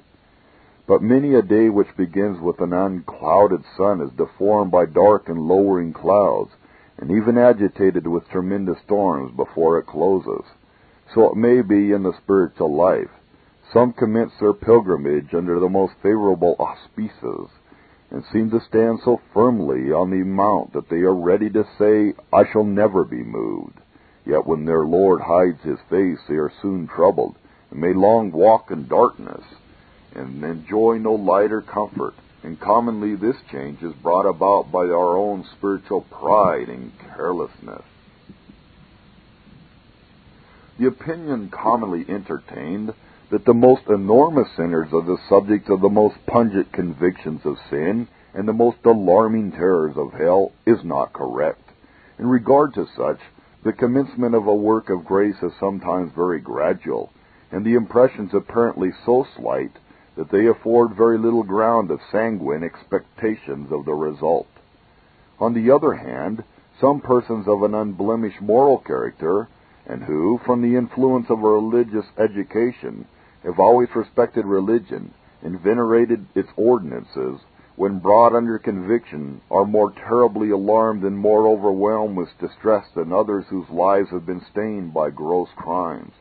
But 0.86 1.02
many 1.02 1.34
a 1.34 1.41
day 1.41 1.70
which 1.70 1.96
begins 1.96 2.39
with 2.39 2.60
an 2.60 2.74
unclouded 2.74 3.63
sun 3.78 4.02
is 4.02 4.12
deformed 4.12 4.72
by 4.72 4.86
dark 4.86 5.30
and 5.30 5.48
lowering 5.48 5.94
clouds, 5.94 6.52
and 7.02 7.12
even 7.12 7.38
agitated 7.38 8.06
with 8.06 8.30
tremendous 8.30 8.78
storms 8.86 9.36
before 9.36 9.80
it 9.80 9.88
closes. 9.88 10.46
So 11.14 11.30
it 11.32 11.36
may 11.36 11.62
be 11.62 11.92
in 11.92 12.04
the 12.04 12.14
spiritual 12.24 12.74
life. 12.74 13.10
Some 13.74 13.92
commence 13.94 14.32
their 14.40 14.54
pilgrimage 14.54 15.34
under 15.34 15.60
the 15.60 15.68
most 15.68 15.94
favorable 16.04 16.56
auspices, 16.60 17.50
and 18.12 18.24
seem 18.32 18.52
to 18.52 18.62
stand 18.70 19.00
so 19.04 19.20
firmly 19.34 19.92
on 19.92 20.12
the 20.12 20.24
mount 20.24 20.74
that 20.74 20.90
they 20.90 20.98
are 20.98 21.16
ready 21.16 21.50
to 21.50 21.66
say, 21.80 22.14
I 22.32 22.44
shall 22.52 22.66
never 22.66 23.04
be 23.04 23.24
moved. 23.24 23.80
Yet 24.26 24.46
when 24.46 24.66
their 24.66 24.86
Lord 24.86 25.22
hides 25.22 25.62
his 25.64 25.80
face, 25.90 26.20
they 26.30 26.36
are 26.36 26.52
soon 26.62 26.88
troubled, 26.88 27.36
and 27.72 27.82
may 27.82 27.94
long 27.94 28.32
walk 28.32 28.70
in 28.70 28.88
darkness, 28.88 29.44
and 30.14 30.44
enjoy 30.44 31.00
no 31.00 31.14
light 31.14 31.52
or 31.52 31.62
comfort. 31.62 32.14
And 32.43 32.60
commonly 32.60 33.15
this 33.15 33.36
change 33.51 33.84
is 33.84 33.93
brought 34.01 34.25
about 34.25 34.71
by 34.71 34.86
our 34.86 35.15
own 35.15 35.45
spiritual 35.58 36.01
pride 36.01 36.69
and 36.69 36.91
carelessness. 37.15 37.84
The 40.80 40.88
opinion 40.88 41.49
commonly 41.49 42.06
entertained 42.10 42.93
that 43.30 43.45
the 43.45 43.54
most 43.54 43.88
enormous 43.88 44.47
sinners 44.56 44.89
are 44.91 45.04
the 45.04 45.19
subjects 45.30 45.69
of 45.69 45.82
the 45.82 45.89
most 45.89 46.15
pungent 46.25 46.71
convictions 46.73 47.41
of 47.45 47.58
sin 47.69 48.08
and 48.34 48.47
the 48.47 48.54
most 48.54 48.77
alarming 48.86 49.51
terrors 49.51 49.95
of 49.95 50.13
hell 50.13 50.51
is 50.65 50.84
not 50.84 51.13
correct. 51.13 51.69
In 52.17 52.27
regard 52.27 52.73
to 52.73 52.88
such, 52.97 53.19
the 53.63 53.73
commencement 53.73 54.34
of 54.34 54.47
a 54.47 54.56
work 54.56 54.89
of 54.89 55.06
grace 55.06 55.36
is 55.43 55.51
sometimes 55.60 56.12
very 56.15 56.39
gradual, 56.39 57.12
and 57.51 57.63
the 57.63 57.75
impressions 57.75 58.32
apparently 58.34 58.89
so 59.06 59.27
slight 59.38 59.71
that 60.15 60.30
they 60.30 60.47
afford 60.47 60.93
very 60.95 61.17
little 61.17 61.43
ground 61.43 61.89
of 61.89 62.00
sanguine 62.12 62.63
expectations 62.63 63.71
of 63.71 63.86
the 63.86 63.93
result. 63.93 64.47
On 65.39 65.54
the 65.54 65.71
other 65.71 65.93
hand, 65.93 66.43
some 66.80 67.00
persons 67.00 67.47
of 67.47 67.63
an 67.63 67.74
unblemished 67.74 68.41
moral 68.41 68.78
character, 68.80 69.47
and 69.86 70.04
who, 70.04 70.39
from 70.45 70.62
the 70.62 70.76
influence 70.76 71.30
of 71.30 71.43
a 71.43 71.50
religious 71.50 72.06
education, 72.17 73.06
have 73.43 73.60
always 73.60 73.95
respected 73.95 74.45
religion 74.45 75.13
and 75.41 75.60
venerated 75.60 76.26
its 76.36 76.50
ordinances, 76.56 77.39
when 77.76 78.00
brought 78.00 78.36
under 78.36 78.60
conviction, 78.60 79.41
are 79.50 79.65
more 79.65 79.91
terribly 79.91 80.52
alarmed 80.52 81.04
and 81.04 81.17
more 81.17 81.47
overwhelmed 81.47 82.15
with 82.15 82.30
distress 82.39 82.86
than 82.95 83.12
others 83.12 83.45
whose 83.50 83.69
lives 83.69 84.10
have 84.10 84.26
been 84.26 84.41
stained 84.52 84.93
by 84.93 85.10
gross 85.10 85.50
crimes. 85.56 86.13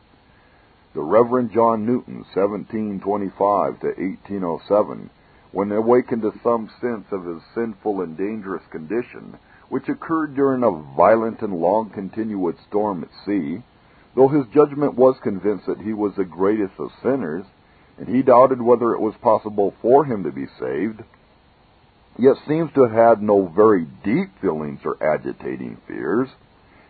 The 0.93 1.01
Reverend 1.01 1.51
John 1.51 1.85
Newton, 1.85 2.25
1725 2.33 3.79
to 3.79 3.87
1807, 3.87 5.09
when 5.51 5.71
awakened 5.71 6.21
to 6.23 6.33
some 6.43 6.69
sense 6.81 7.05
of 7.11 7.25
his 7.25 7.41
sinful 7.55 8.01
and 8.01 8.17
dangerous 8.17 8.63
condition, 8.71 9.37
which 9.69 9.89
occurred 9.89 10.35
during 10.35 10.63
a 10.63 10.95
violent 10.95 11.41
and 11.41 11.53
long 11.53 11.89
continued 11.89 12.57
storm 12.67 13.03
at 13.03 13.25
sea, 13.25 13.63
Though 14.15 14.27
his 14.27 14.45
judgment 14.47 14.95
was 14.95 15.15
convinced 15.23 15.67
that 15.67 15.79
he 15.79 15.93
was 15.93 16.15
the 16.15 16.25
greatest 16.25 16.73
of 16.79 16.91
sinners, 17.01 17.45
and 17.97 18.07
he 18.07 18.21
doubted 18.21 18.61
whether 18.61 18.93
it 18.93 18.99
was 18.99 19.15
possible 19.21 19.73
for 19.81 20.03
him 20.05 20.23
to 20.23 20.31
be 20.31 20.47
saved, 20.59 21.01
yet 22.17 22.35
seems 22.47 22.71
to 22.73 22.81
have 22.81 22.91
had 22.91 23.21
no 23.21 23.45
very 23.47 23.85
deep 24.03 24.29
feelings 24.41 24.81
or 24.83 25.01
agitating 25.01 25.77
fears. 25.87 26.29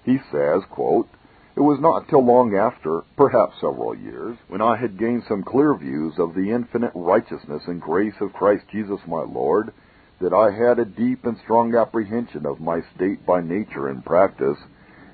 He 0.03 0.17
says, 0.31 0.63
quote, 0.69 1.09
It 1.55 1.61
was 1.61 1.79
not 1.81 2.07
till 2.07 2.23
long 2.23 2.55
after, 2.55 3.01
perhaps 3.17 3.59
several 3.59 3.93
years, 3.93 4.37
when 4.47 4.61
I 4.61 4.77
had 4.77 4.97
gained 4.97 5.23
some 5.27 5.43
clear 5.43 5.73
views 5.75 6.17
of 6.17 6.33
the 6.33 6.49
infinite 6.49 6.93
righteousness 6.95 7.63
and 7.67 7.81
grace 7.81 8.13
of 8.21 8.31
Christ 8.31 8.63
Jesus 8.71 8.99
my 9.05 9.23
Lord, 9.23 9.73
that 10.21 10.33
I 10.33 10.51
had 10.51 10.79
a 10.79 10.85
deep 10.85 11.25
and 11.25 11.37
strong 11.37 11.75
apprehension 11.75 12.45
of 12.45 12.61
my 12.61 12.81
state 12.95 13.25
by 13.25 13.41
nature 13.41 13.89
and 13.89 14.05
practice, 14.05 14.57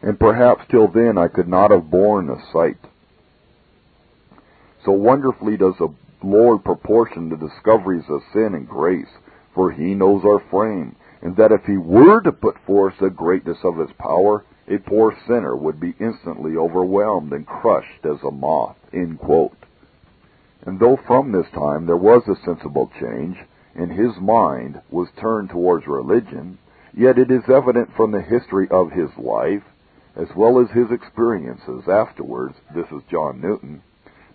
and 0.04 0.20
perhaps 0.20 0.66
till 0.70 0.88
then 0.88 1.18
I 1.18 1.28
could 1.28 1.48
not 1.48 1.72
have 1.72 1.90
borne 1.90 2.28
the 2.28 2.40
sight. 2.54 2.78
So 4.86 4.92
wonderfully 4.92 5.58
does 5.58 5.76
the 5.80 5.94
Lord 6.24 6.64
proportion 6.64 7.30
the 7.30 7.36
discoveries 7.36 8.06
of 8.10 8.22
sin 8.32 8.54
and 8.54 8.68
grace, 8.68 9.10
for 9.56 9.72
he 9.72 9.96
knows 9.96 10.24
our 10.24 10.40
frame, 10.52 10.96
and 11.22 11.36
that 11.38 11.52
if 11.52 11.64
he 11.66 11.78
were 11.78 12.22
to 12.22 12.32
put 12.32 12.58
forth 12.68 12.94
the 13.00 13.10
greatness 13.10 13.58
of 13.64 13.78
his 13.78 13.92
power, 13.98 14.46
a 14.68 14.78
poor 14.78 15.16
sinner 15.28 15.56
would 15.56 15.80
be 15.80 15.96
instantly 16.00 16.58
overwhelmed 16.58 17.32
and 17.34 17.46
crushed 17.46 18.06
as 18.06 18.22
a 18.24 18.32
moth. 18.32 18.76
And 18.92 19.20
though 20.80 20.98
from 21.08 21.32
this 21.32 21.50
time 21.54 21.86
there 21.86 21.98
was 21.98 22.28
a 22.28 22.36
sensible 22.46 22.92
change, 23.00 23.38
and 23.76 23.92
his 23.92 24.18
mind 24.20 24.82
was 24.90 25.08
turned 25.20 25.50
towards 25.50 25.88
religion, 25.88 26.58
yet 26.94 27.18
it 27.18 27.32
is 27.32 27.50
evident 27.50 27.90
from 27.96 28.12
the 28.12 28.22
history 28.22 28.68
of 28.70 28.92
his 28.92 29.10
life 29.18 29.64
as 30.18 30.28
well 30.36 30.60
as 30.60 30.70
his 30.72 30.92
experiences 30.92 31.88
afterwards, 31.88 32.56
this 32.74 32.88
is 32.92 33.04
John 33.10 33.40
Newton, 33.40 33.84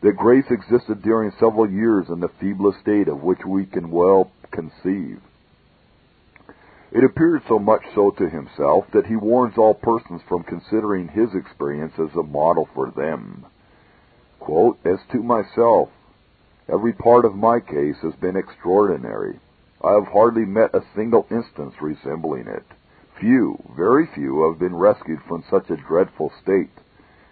that 0.01 0.17
grace 0.17 0.45
existed 0.49 1.03
during 1.03 1.33
several 1.33 1.69
years 1.69 2.07
in 2.09 2.21
the 2.21 2.29
feeblest 2.29 2.81
state 2.81 3.09
of 3.09 3.23
which 3.23 3.45
we 3.45 3.67
can 3.67 3.91
well 3.91 4.31
conceive. 4.53 5.21
It 6.95 7.05
appears 7.05 7.41
so 7.49 7.59
much 7.59 7.83
so 7.95 8.11
to 8.11 8.29
himself 8.29 8.85
that 8.93 9.07
he 9.07 9.17
warns 9.17 9.57
all 9.57 9.73
persons 9.73 10.21
from 10.29 10.43
considering 10.43 11.09
his 11.09 11.35
experience 11.35 11.99
as 11.99 12.15
a 12.15 12.23
model 12.23 12.69
for 12.75 12.91
them. 12.91 13.47
Quote, 14.39 14.79
As 14.85 14.99
to 15.13 15.23
myself, 15.23 15.89
every 16.69 16.93
part 16.93 17.25
of 17.25 17.35
my 17.35 17.61
case 17.61 17.97
has 18.03 18.15
been 18.17 18.37
extraordinary. 18.37 19.41
I 19.83 19.93
have 19.93 20.09
hardly 20.09 20.45
met 20.45 20.75
a 20.75 20.85
single 20.95 21.27
instance 21.31 21.81
resembling 21.81 22.47
it. 22.47 22.67
Few, 23.19 23.59
very 23.75 24.05
few, 24.05 24.47
have 24.47 24.59
been 24.59 24.77
rescued 24.77 25.23
from 25.23 25.45
such 25.49 25.71
a 25.71 25.77
dreadful 25.77 26.31
state, 26.43 26.79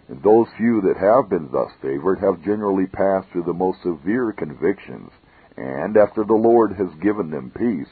and 0.07 0.23
those 0.23 0.47
few 0.57 0.81
that 0.81 0.97
have 0.97 1.29
been 1.29 1.51
thus 1.51 1.71
favored 1.83 2.17
have 2.17 2.41
generally 2.41 2.87
passed 2.87 3.27
through 3.29 3.43
the 3.43 3.53
most 3.53 3.83
severe 3.83 4.31
convictions, 4.31 5.11
and 5.55 5.97
after 5.97 6.23
the 6.23 6.33
Lord 6.33 6.73
has 6.73 6.89
given 6.95 7.29
them 7.29 7.51
peace, 7.55 7.89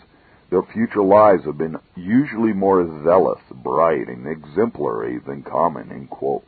their 0.49 0.63
future 0.63 1.03
lives 1.03 1.45
have 1.45 1.57
been 1.57 1.77
usually 1.95 2.53
more 2.53 2.83
zealous, 3.03 3.39
bright, 3.51 4.07
and 4.07 4.27
exemplary 4.27 5.19
than 5.19 5.43
common. 5.43 5.91
End 5.91 6.09
quote. 6.09 6.43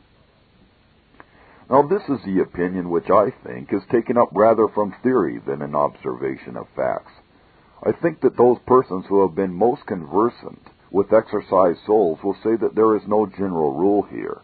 Now 1.70 1.82
this 1.82 2.02
is 2.08 2.24
the 2.24 2.40
opinion 2.40 2.90
which 2.90 3.08
I 3.10 3.30
think 3.44 3.72
is 3.72 3.82
taken 3.90 4.18
up 4.18 4.30
rather 4.32 4.68
from 4.68 4.94
theory 5.02 5.38
than 5.46 5.62
an 5.62 5.74
observation 5.74 6.56
of 6.56 6.66
facts. 6.74 7.12
I 7.84 7.92
think 7.92 8.20
that 8.20 8.36
those 8.36 8.58
persons 8.66 9.06
who 9.08 9.22
have 9.22 9.34
been 9.34 9.54
most 9.54 9.86
conversant 9.86 10.60
with 10.90 11.12
exercised 11.12 11.80
souls 11.86 12.18
will 12.22 12.36
say 12.42 12.56
that 12.56 12.74
there 12.74 12.96
is 12.96 13.02
no 13.06 13.26
general 13.26 13.72
rule 13.72 14.02
here. 14.02 14.42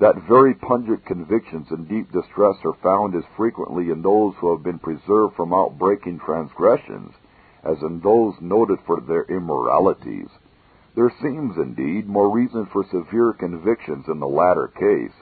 that 0.00 0.16
very 0.26 0.54
pungent 0.54 1.04
convictions 1.04 1.66
and 1.70 1.86
deep 1.86 2.10
distress 2.10 2.56
are 2.64 2.76
found 2.82 3.14
as 3.14 3.22
frequently 3.36 3.90
in 3.90 4.00
those 4.02 4.34
who 4.40 4.50
have 4.50 4.64
been 4.64 4.78
preserved 4.78 5.36
from 5.36 5.52
outbreaking 5.52 6.18
transgressions 6.18 7.12
as 7.64 7.82
in 7.82 8.00
those 8.00 8.34
noted 8.40 8.78
for 8.86 9.00
their 9.00 9.24
immoralities. 9.24 10.28
There 10.94 11.12
seems, 11.22 11.56
indeed, 11.56 12.08
more 12.08 12.30
reason 12.30 12.66
for 12.66 12.84
severe 12.84 13.32
convictions 13.32 14.06
in 14.08 14.18
the 14.18 14.26
latter 14.26 14.68
case, 14.68 15.14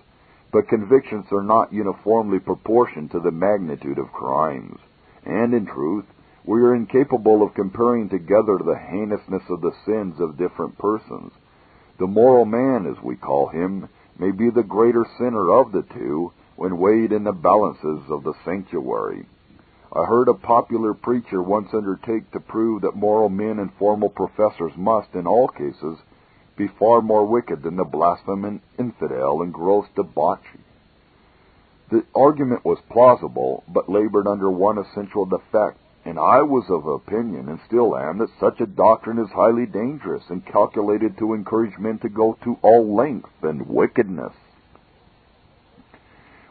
but 0.53 0.69
convictions 0.69 1.27
are 1.31 1.43
not 1.43 1.73
uniformly 1.73 2.39
proportioned 2.39 3.11
to 3.11 3.21
the 3.21 3.31
magnitude 3.31 3.99
of 3.99 4.13
crimes. 4.13 4.79
And 5.25 5.53
in 5.53 5.67
truth, 5.67 6.07
we 6.45 6.63
are 6.63 6.75
incapable 6.75 7.43
of 7.43 7.53
comparing 7.53 8.09
together 8.09 8.57
the 8.57 8.79
heinousness 8.79 9.43
of 9.51 9.61
the 9.61 9.75
sins 9.85 10.19
of 10.19 10.39
different 10.39 10.79
persons. 10.79 11.33
The 11.99 12.07
moral 12.07 12.47
man, 12.47 12.87
as 12.87 13.03
we 13.03 13.17
call 13.17 13.49
him, 13.49 13.89
may 14.19 14.31
be 14.31 14.49
the 14.49 14.63
greater 14.63 15.05
sinner 15.19 15.51
of 15.51 15.73
the 15.73 15.83
two 15.83 16.33
when 16.57 16.79
weighed 16.79 17.13
in 17.13 17.25
the 17.25 17.33
balances 17.33 18.01
of 18.09 18.25
the 18.25 18.33
sanctuary. 18.45 19.27
I 19.93 20.05
heard 20.05 20.29
a 20.29 20.35
popular 20.35 20.93
preacher 20.93 21.43
once 21.43 21.73
undertake 21.73 22.31
to 22.33 22.41
prove 22.41 22.83
that 22.83 22.95
moral 22.95 23.31
men 23.31 23.59
and 23.59 23.73
formal 23.75 24.11
professors 24.11 24.77
must, 24.77 25.15
in 25.15 25.27
all 25.27 25.49
cases, 25.49 25.99
be 26.57 26.69
far 26.69 27.01
more 27.01 27.25
wicked 27.25 27.63
than 27.63 27.77
the 27.77 27.85
blaspheming 27.85 28.61
infidel 28.79 29.41
and 29.41 29.53
gross 29.53 29.87
debauchee. 29.95 30.65
The 31.91 32.05
argument 32.15 32.67
was 32.67 32.81
plausible, 32.91 33.65
but 33.67 33.89
labored 33.89 34.27
under 34.27 34.51
one 34.51 34.77
essential 34.77 35.25
defect, 35.25 35.79
and 36.05 36.19
I 36.19 36.43
was 36.43 36.69
of 36.69 36.87
opinion, 36.87 37.49
and 37.49 37.59
still 37.67 37.97
am, 37.97 38.19
that 38.19 38.29
such 38.39 38.61
a 38.61 38.67
doctrine 38.67 39.19
is 39.19 39.31
highly 39.31 39.65
dangerous 39.65 40.29
and 40.29 40.45
calculated 40.45 41.17
to 41.17 41.33
encourage 41.33 41.79
men 41.79 41.99
to 42.01 42.11
go 42.11 42.37
to 42.45 42.59
all 42.61 42.95
length 42.95 43.43
and 43.43 43.67
wickedness. 43.67 44.35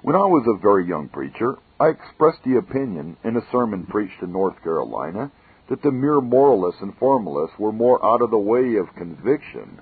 When 0.08 0.16
I 0.16 0.26
was 0.26 0.48
a 0.48 0.54
very 0.62 0.86
young 0.86 1.10
preacher, 1.10 1.58
I 1.82 1.90
expressed 1.90 2.42
the 2.46 2.56
opinion, 2.56 3.18
in 3.26 3.36
a 3.36 3.46
sermon 3.52 3.86
preached 3.86 4.24
in 4.24 4.32
North 4.32 4.56
Carolina, 4.64 5.32
that 5.68 5.82
the 5.82 5.92
mere 5.92 6.22
moralists 6.22 6.82
and 6.82 6.96
formalists 6.96 7.60
were 7.60 7.74
more 7.74 8.00
out 8.06 8.22
of 8.22 8.32
the 8.32 8.38
way 8.38 8.78
of 8.78 8.96
conviction 8.96 9.82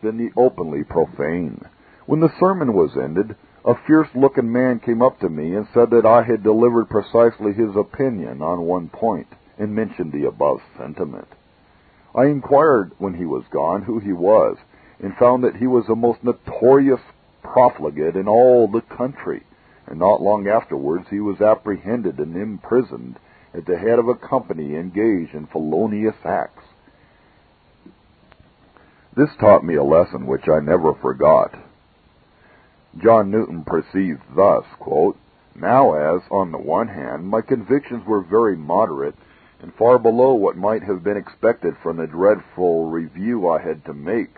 than 0.00 0.16
the 0.16 0.30
openly 0.36 0.84
profane. 0.84 1.60
When 2.06 2.20
the 2.20 2.32
sermon 2.38 2.72
was 2.72 2.96
ended, 2.96 3.34
a 3.64 3.74
fierce 3.74 4.06
looking 4.14 4.52
man 4.52 4.78
came 4.78 5.02
up 5.02 5.18
to 5.18 5.28
me 5.28 5.56
and 5.56 5.66
said 5.74 5.90
that 5.90 6.06
I 6.06 6.22
had 6.22 6.44
delivered 6.44 6.88
precisely 6.88 7.52
his 7.52 7.74
opinion 7.74 8.42
on 8.42 8.60
one 8.60 8.90
point, 8.90 9.26
and 9.58 9.74
mentioned 9.74 10.12
the 10.12 10.28
above 10.28 10.60
sentiment. 10.78 11.26
I 12.14 12.26
inquired 12.26 12.92
when 12.98 13.14
he 13.14 13.24
was 13.24 13.42
gone 13.50 13.82
who 13.82 13.98
he 13.98 14.12
was, 14.12 14.56
and 15.00 15.16
found 15.16 15.42
that 15.42 15.56
he 15.56 15.66
was 15.66 15.88
a 15.88 15.96
most 15.96 16.22
notorious 16.22 17.00
profligate 17.42 18.14
in 18.14 18.28
all 18.28 18.68
the 18.68 18.80
country 18.82 19.42
and 19.86 19.98
not 19.98 20.22
long 20.22 20.48
afterwards 20.48 21.06
he 21.10 21.20
was 21.20 21.40
apprehended 21.40 22.18
and 22.18 22.36
imprisoned 22.36 23.18
at 23.52 23.66
the 23.66 23.78
head 23.78 23.98
of 23.98 24.08
a 24.08 24.14
company 24.14 24.74
engaged 24.74 25.34
in 25.34 25.46
felonious 25.46 26.16
acts. 26.24 26.64
This 29.16 29.30
taught 29.38 29.64
me 29.64 29.76
a 29.76 29.84
lesson 29.84 30.26
which 30.26 30.48
I 30.48 30.58
never 30.58 30.94
forgot. 30.94 31.54
John 33.02 33.30
Newton 33.30 33.64
proceeds 33.64 34.20
thus, 34.34 34.64
quote, 34.80 35.16
Now 35.54 35.94
as, 35.94 36.22
on 36.30 36.50
the 36.50 36.58
one 36.58 36.88
hand, 36.88 37.26
my 37.26 37.40
convictions 37.40 38.04
were 38.06 38.22
very 38.22 38.56
moderate, 38.56 39.14
and 39.60 39.72
far 39.74 39.98
below 39.98 40.34
what 40.34 40.56
might 40.56 40.82
have 40.82 41.04
been 41.04 41.16
expected 41.16 41.74
from 41.82 41.96
the 41.96 42.06
dreadful 42.06 42.90
review 42.90 43.48
I 43.48 43.62
had 43.62 43.84
to 43.84 43.94
make, 43.94 44.34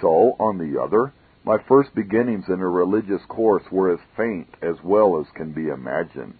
so, 0.00 0.36
on 0.38 0.58
the 0.58 0.80
other, 0.80 1.12
my 1.48 1.56
first 1.66 1.94
beginnings 1.94 2.44
in 2.48 2.60
a 2.60 2.68
religious 2.68 3.22
course 3.26 3.62
were 3.72 3.90
as 3.90 4.00
faint 4.18 4.46
as 4.60 4.76
well 4.84 5.18
as 5.18 5.26
can 5.34 5.50
be 5.50 5.68
imagined. 5.68 6.34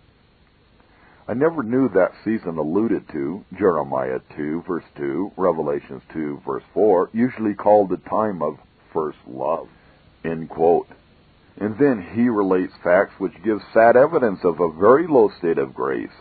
I 1.26 1.32
never 1.32 1.62
knew 1.62 1.88
that 1.88 2.12
season 2.26 2.58
alluded 2.58 3.08
to, 3.12 3.42
Jeremiah 3.58 4.20
2 4.36 4.64
verse 4.68 4.84
2, 4.98 5.32
Revelations 5.38 6.02
2 6.12 6.42
verse 6.46 6.62
4, 6.74 7.08
usually 7.14 7.54
called 7.54 7.88
the 7.88 7.96
time 7.96 8.42
of 8.42 8.58
first 8.92 9.16
love. 9.26 9.68
End 10.26 10.50
quote. 10.50 10.88
And 11.56 11.78
then 11.78 12.06
he 12.14 12.28
relates 12.28 12.74
facts 12.84 13.14
which 13.16 13.42
give 13.42 13.60
sad 13.72 13.96
evidence 13.96 14.40
of 14.44 14.60
a 14.60 14.70
very 14.78 15.06
low 15.06 15.30
state 15.38 15.56
of 15.56 15.74
grace. 15.74 16.12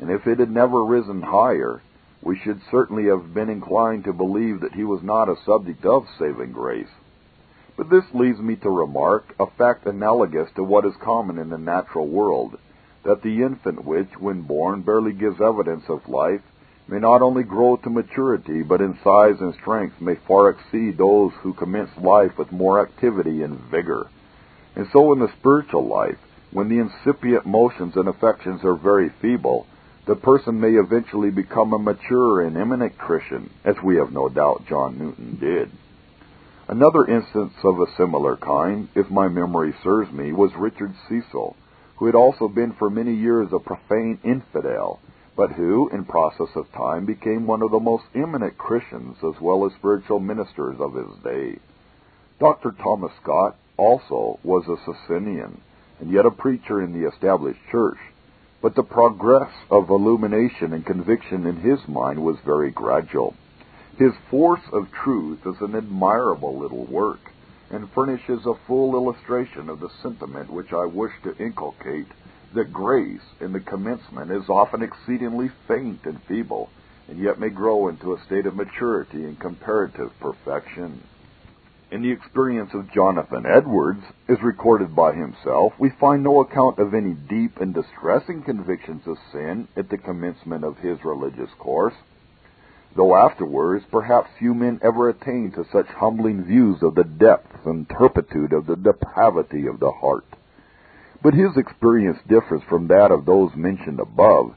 And 0.00 0.10
if 0.10 0.26
it 0.26 0.40
had 0.40 0.50
never 0.50 0.84
risen 0.84 1.22
higher, 1.22 1.80
we 2.22 2.36
should 2.42 2.60
certainly 2.72 3.04
have 3.04 3.32
been 3.32 3.50
inclined 3.50 4.02
to 4.02 4.12
believe 4.12 4.62
that 4.62 4.74
he 4.74 4.82
was 4.82 5.04
not 5.04 5.28
a 5.28 5.36
subject 5.46 5.86
of 5.86 6.06
saving 6.18 6.50
grace. 6.50 6.88
But 7.76 7.90
this 7.90 8.04
leads 8.14 8.38
me 8.38 8.56
to 8.56 8.70
remark 8.70 9.34
a 9.38 9.46
fact 9.46 9.86
analogous 9.86 10.50
to 10.56 10.64
what 10.64 10.86
is 10.86 10.94
common 10.96 11.38
in 11.38 11.50
the 11.50 11.58
natural 11.58 12.06
world, 12.06 12.56
that 13.04 13.22
the 13.22 13.42
infant 13.42 13.84
which, 13.84 14.18
when 14.18 14.42
born, 14.42 14.80
barely 14.80 15.12
gives 15.12 15.40
evidence 15.40 15.84
of 15.88 16.08
life, 16.08 16.40
may 16.88 16.98
not 16.98 17.20
only 17.20 17.42
grow 17.42 17.76
to 17.76 17.90
maturity, 17.90 18.62
but 18.62 18.80
in 18.80 18.98
size 19.04 19.40
and 19.40 19.52
strength 19.54 20.00
may 20.00 20.14
far 20.14 20.48
exceed 20.48 20.96
those 20.96 21.32
who 21.42 21.52
commence 21.52 21.90
life 21.98 22.38
with 22.38 22.50
more 22.50 22.80
activity 22.80 23.42
and 23.42 23.58
vigor. 23.70 24.06
And 24.74 24.86
so 24.92 25.12
in 25.12 25.18
the 25.18 25.32
spiritual 25.38 25.86
life, 25.86 26.18
when 26.52 26.68
the 26.68 26.78
incipient 26.78 27.44
motions 27.44 27.96
and 27.96 28.08
affections 28.08 28.64
are 28.64 28.76
very 28.76 29.10
feeble, 29.20 29.66
the 30.06 30.16
person 30.16 30.60
may 30.60 30.76
eventually 30.76 31.30
become 31.30 31.72
a 31.72 31.78
mature 31.78 32.40
and 32.40 32.56
eminent 32.56 32.96
Christian, 32.96 33.50
as 33.64 33.76
we 33.82 33.96
have 33.96 34.12
no 34.12 34.28
doubt 34.28 34.66
John 34.66 34.96
Newton 34.98 35.38
did. 35.40 35.70
Another 36.68 37.04
instance 37.04 37.52
of 37.62 37.78
a 37.78 37.86
similar 37.96 38.36
kind, 38.36 38.88
if 38.96 39.08
my 39.08 39.28
memory 39.28 39.72
serves 39.84 40.10
me, 40.10 40.32
was 40.32 40.50
Richard 40.56 40.92
Cecil, 41.08 41.54
who 41.96 42.06
had 42.06 42.16
also 42.16 42.48
been 42.48 42.72
for 42.72 42.90
many 42.90 43.14
years 43.14 43.52
a 43.52 43.60
profane 43.60 44.18
infidel, 44.24 44.98
but 45.36 45.52
who, 45.52 45.88
in 45.90 46.04
process 46.04 46.48
of 46.56 46.72
time, 46.72 47.06
became 47.06 47.46
one 47.46 47.62
of 47.62 47.70
the 47.70 47.78
most 47.78 48.02
eminent 48.16 48.58
Christians 48.58 49.16
as 49.22 49.40
well 49.40 49.64
as 49.64 49.74
spiritual 49.74 50.18
ministers 50.18 50.76
of 50.80 50.94
his 50.94 51.16
day. 51.22 51.60
Dr. 52.40 52.72
Thomas 52.72 53.12
Scott 53.22 53.56
also 53.76 54.40
was 54.42 54.66
a 54.66 54.76
Socinian, 54.84 55.60
and 56.00 56.10
yet 56.10 56.26
a 56.26 56.32
preacher 56.32 56.82
in 56.82 56.92
the 56.92 57.08
established 57.08 57.60
church, 57.70 57.98
but 58.60 58.74
the 58.74 58.82
progress 58.82 59.52
of 59.70 59.88
illumination 59.88 60.72
and 60.72 60.84
conviction 60.84 61.46
in 61.46 61.58
his 61.58 61.78
mind 61.86 62.24
was 62.24 62.38
very 62.44 62.72
gradual. 62.72 63.36
His 63.98 64.12
Force 64.30 64.60
of 64.72 64.92
Truth 64.92 65.46
is 65.46 65.62
an 65.62 65.74
admirable 65.74 66.58
little 66.58 66.84
work, 66.84 67.32
and 67.70 67.90
furnishes 67.92 68.44
a 68.44 68.52
full 68.66 68.94
illustration 68.94 69.70
of 69.70 69.80
the 69.80 69.88
sentiment 69.88 70.50
which 70.50 70.70
I 70.70 70.84
wish 70.84 71.12
to 71.22 71.34
inculcate, 71.38 72.08
that 72.52 72.74
grace 72.74 73.24
in 73.40 73.54
the 73.54 73.60
commencement 73.60 74.30
is 74.30 74.50
often 74.50 74.82
exceedingly 74.82 75.48
faint 75.66 76.00
and 76.04 76.22
feeble, 76.24 76.68
and 77.08 77.18
yet 77.18 77.40
may 77.40 77.48
grow 77.48 77.88
into 77.88 78.12
a 78.12 78.20
state 78.20 78.44
of 78.44 78.54
maturity 78.54 79.24
and 79.24 79.40
comparative 79.40 80.12
perfection. 80.20 81.00
In 81.90 82.02
the 82.02 82.12
experience 82.12 82.74
of 82.74 82.92
Jonathan 82.92 83.46
Edwards, 83.46 84.04
as 84.28 84.42
recorded 84.42 84.94
by 84.94 85.14
himself, 85.14 85.72
we 85.78 85.88
find 85.88 86.22
no 86.22 86.40
account 86.40 86.78
of 86.78 86.92
any 86.92 87.14
deep 87.14 87.60
and 87.60 87.72
distressing 87.72 88.42
convictions 88.42 89.06
of 89.06 89.16
sin 89.32 89.68
at 89.74 89.88
the 89.88 89.96
commencement 89.96 90.64
of 90.64 90.76
his 90.76 91.02
religious 91.02 91.50
course 91.58 91.94
though 92.96 93.14
afterwards 93.14 93.84
perhaps 93.90 94.30
few 94.38 94.54
men 94.54 94.80
ever 94.82 95.08
attain 95.08 95.52
to 95.52 95.66
such 95.70 95.86
humbling 95.86 96.44
views 96.44 96.82
of 96.82 96.94
the 96.94 97.04
depth 97.04 97.66
and 97.66 97.88
turpitude 97.88 98.52
of 98.52 98.66
the 98.66 98.76
depravity 98.76 99.66
of 99.66 99.78
the 99.80 99.90
heart. 99.90 100.24
But 101.22 101.34
his 101.34 101.56
experience 101.56 102.18
differs 102.28 102.62
from 102.68 102.88
that 102.88 103.10
of 103.10 103.26
those 103.26 103.50
mentioned 103.54 104.00
above, 104.00 104.54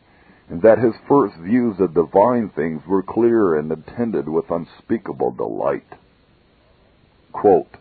in 0.50 0.62
that 0.62 0.80
his 0.80 0.94
first 1.08 1.36
views 1.38 1.76
of 1.80 1.94
divine 1.94 2.50
things 2.56 2.82
were 2.88 3.04
clear 3.04 3.58
and 3.58 3.72
attended 3.72 4.28
with 4.28 4.50
unspeakable 4.50 5.32
delight. 5.32 5.86
Quote, 7.32 7.78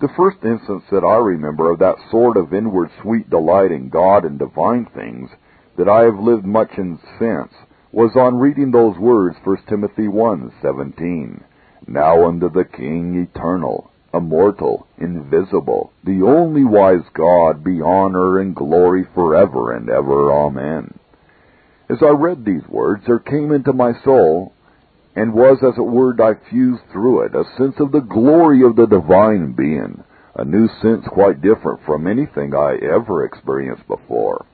the 0.00 0.08
first 0.16 0.38
instance 0.44 0.82
that 0.90 1.04
I 1.04 1.16
remember 1.16 1.70
of 1.70 1.78
that 1.78 1.96
sort 2.10 2.36
of 2.36 2.52
inward 2.52 2.90
sweet 3.00 3.30
delight 3.30 3.70
in 3.70 3.88
God 3.88 4.24
and 4.24 4.38
divine 4.38 4.86
things 4.94 5.30
that 5.78 5.88
I 5.88 6.02
have 6.02 6.18
lived 6.18 6.44
much 6.44 6.70
in 6.76 6.98
since 7.18 7.52
was 7.92 8.16
on 8.16 8.38
reading 8.38 8.70
those 8.70 8.96
words, 8.98 9.36
1 9.44 9.68
Timothy 9.68 10.08
1:17. 10.08 11.42
Now 11.86 12.26
unto 12.26 12.48
the 12.48 12.64
King 12.64 13.14
eternal, 13.16 13.90
immortal, 14.14 14.86
invisible, 14.96 15.92
the 16.02 16.22
only 16.22 16.64
wise 16.64 17.06
God, 17.12 17.62
be 17.62 17.82
honor 17.82 18.38
and 18.38 18.56
glory 18.56 19.04
forever 19.14 19.72
and 19.72 19.90
ever. 19.90 20.32
Amen. 20.32 20.94
As 21.90 22.02
I 22.02 22.10
read 22.10 22.46
these 22.46 22.66
words, 22.66 23.04
there 23.06 23.18
came 23.18 23.52
into 23.52 23.74
my 23.74 23.92
soul, 23.92 24.52
and 25.14 25.34
was 25.34 25.62
as 25.62 25.76
it 25.76 25.82
were 25.82 26.14
diffused 26.14 26.84
through 26.90 27.20
it, 27.20 27.34
a 27.34 27.44
sense 27.58 27.78
of 27.78 27.92
the 27.92 28.00
glory 28.00 28.62
of 28.62 28.76
the 28.76 28.86
divine 28.86 29.52
being, 29.52 30.02
a 30.34 30.46
new 30.46 30.66
sense 30.80 31.06
quite 31.08 31.42
different 31.42 31.80
from 31.84 32.06
anything 32.06 32.54
I 32.54 32.76
ever 32.76 33.22
experienced 33.22 33.86
before. 33.86 34.46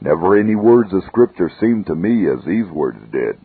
Never 0.00 0.36
any 0.36 0.54
words 0.54 0.92
of 0.92 1.04
Scripture 1.04 1.50
seemed 1.60 1.86
to 1.86 1.94
me 1.94 2.28
as 2.28 2.44
these 2.44 2.68
words 2.68 2.98
did. 3.10 3.38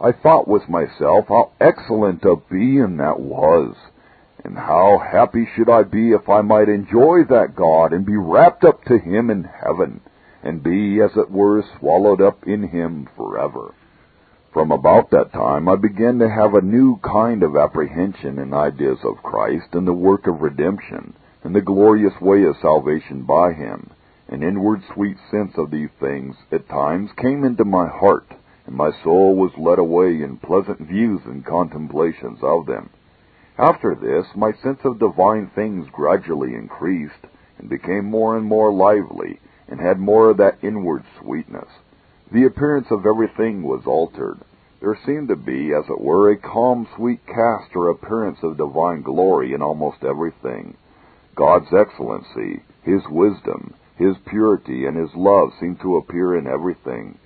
I 0.00 0.12
thought 0.12 0.46
with 0.46 0.68
myself 0.68 1.28
how 1.28 1.52
excellent 1.60 2.24
a 2.24 2.36
being 2.36 2.98
that 2.98 3.18
was, 3.18 3.74
And 4.44 4.58
how 4.58 4.98
happy 4.98 5.46
should 5.46 5.70
I 5.70 5.84
be 5.84 6.12
if 6.12 6.28
I 6.28 6.42
might 6.42 6.68
enjoy 6.68 7.24
that 7.24 7.56
God 7.56 7.94
and 7.94 8.04
be 8.04 8.16
rapt 8.16 8.64
up 8.64 8.84
to 8.84 8.98
Him 8.98 9.30
in 9.30 9.44
heaven, 9.44 10.02
and 10.42 10.62
be, 10.62 11.00
as 11.00 11.16
it 11.16 11.30
were, 11.30 11.62
swallowed 11.78 12.20
up 12.20 12.46
in 12.46 12.68
Him 12.68 13.08
forever. 13.16 13.72
From 14.52 14.70
about 14.70 15.10
that 15.10 15.32
time 15.32 15.68
I 15.68 15.76
began 15.76 16.18
to 16.18 16.28
have 16.28 16.54
a 16.54 16.60
new 16.60 16.98
kind 16.98 17.42
of 17.42 17.56
apprehension 17.56 18.38
and 18.38 18.52
ideas 18.52 18.98
of 19.02 19.22
Christ 19.22 19.68
and 19.72 19.86
the 19.86 19.94
work 19.94 20.26
of 20.26 20.42
redemption, 20.42 21.14
and 21.42 21.54
the 21.54 21.62
glorious 21.62 22.20
way 22.20 22.44
of 22.44 22.56
salvation 22.60 23.22
by 23.22 23.54
Him. 23.54 23.90
An 24.28 24.42
inward 24.42 24.82
sweet 24.92 25.18
sense 25.30 25.58
of 25.58 25.70
these 25.70 25.90
things 26.00 26.34
at 26.50 26.68
times 26.68 27.12
came 27.12 27.44
into 27.44 27.64
my 27.64 27.86
heart, 27.86 28.26
and 28.66 28.74
my 28.74 28.90
soul 29.02 29.36
was 29.36 29.56
led 29.58 29.78
away 29.78 30.22
in 30.22 30.38
pleasant 30.38 30.80
views 30.80 31.20
and 31.26 31.44
contemplations 31.44 32.38
of 32.42 32.66
them. 32.66 32.88
After 33.58 33.94
this, 33.94 34.26
my 34.34 34.52
sense 34.52 34.80
of 34.84 34.98
divine 34.98 35.48
things 35.48 35.88
gradually 35.92 36.54
increased, 36.54 37.26
and 37.58 37.68
became 37.68 38.06
more 38.06 38.36
and 38.36 38.46
more 38.46 38.72
lively, 38.72 39.40
and 39.68 39.78
had 39.78 40.00
more 40.00 40.30
of 40.30 40.38
that 40.38 40.58
inward 40.62 41.04
sweetness. 41.20 41.68
The 42.32 42.44
appearance 42.44 42.90
of 42.90 43.06
everything 43.06 43.62
was 43.62 43.86
altered. 43.86 44.40
There 44.80 44.98
seemed 45.06 45.28
to 45.28 45.36
be, 45.36 45.72
as 45.72 45.88
it 45.88 46.00
were, 46.00 46.30
a 46.30 46.36
calm, 46.36 46.88
sweet 46.96 47.24
cast 47.26 47.76
or 47.76 47.90
appearance 47.90 48.42
of 48.42 48.56
divine 48.56 49.02
glory 49.02 49.52
in 49.52 49.62
almost 49.62 50.02
everything. 50.02 50.76
God's 51.34 51.72
excellency, 51.72 52.62
His 52.82 53.06
wisdom, 53.08 53.74
His 53.96 54.16
purity, 54.26 54.86
and 54.86 54.96
His 54.96 55.14
love 55.14 55.52
seem 55.60 55.76
to 55.76 55.96
appear 55.96 56.36
in 56.36 56.46
everything. 56.46 57.18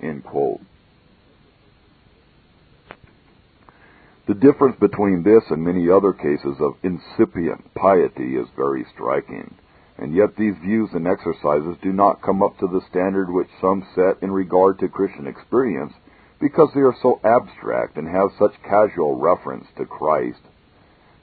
The 4.27 4.35
difference 4.35 4.75
between 4.79 5.23
this 5.23 5.43
and 5.49 5.63
many 5.63 5.89
other 5.89 6.13
cases 6.13 6.57
of 6.59 6.77
incipient 6.83 7.73
piety 7.73 8.35
is 8.35 8.47
very 8.55 8.85
striking, 8.93 9.55
and 9.97 10.13
yet 10.13 10.35
these 10.35 10.55
views 10.61 10.93
and 10.93 11.07
exercises 11.07 11.77
do 11.81 11.91
not 11.91 12.21
come 12.21 12.43
up 12.43 12.55
to 12.59 12.67
the 12.67 12.81
standard 12.91 13.31
which 13.31 13.49
some 13.59 13.87
set 13.95 14.21
in 14.21 14.31
regard 14.31 14.77
to 14.79 14.87
Christian 14.87 15.25
experience 15.25 15.93
because 16.39 16.69
they 16.75 16.81
are 16.81 16.95
so 17.01 17.19
abstract 17.23 17.97
and 17.97 18.07
have 18.07 18.29
such 18.37 18.61
casual 18.61 19.15
reference 19.15 19.65
to 19.77 19.85
Christ, 19.85 20.41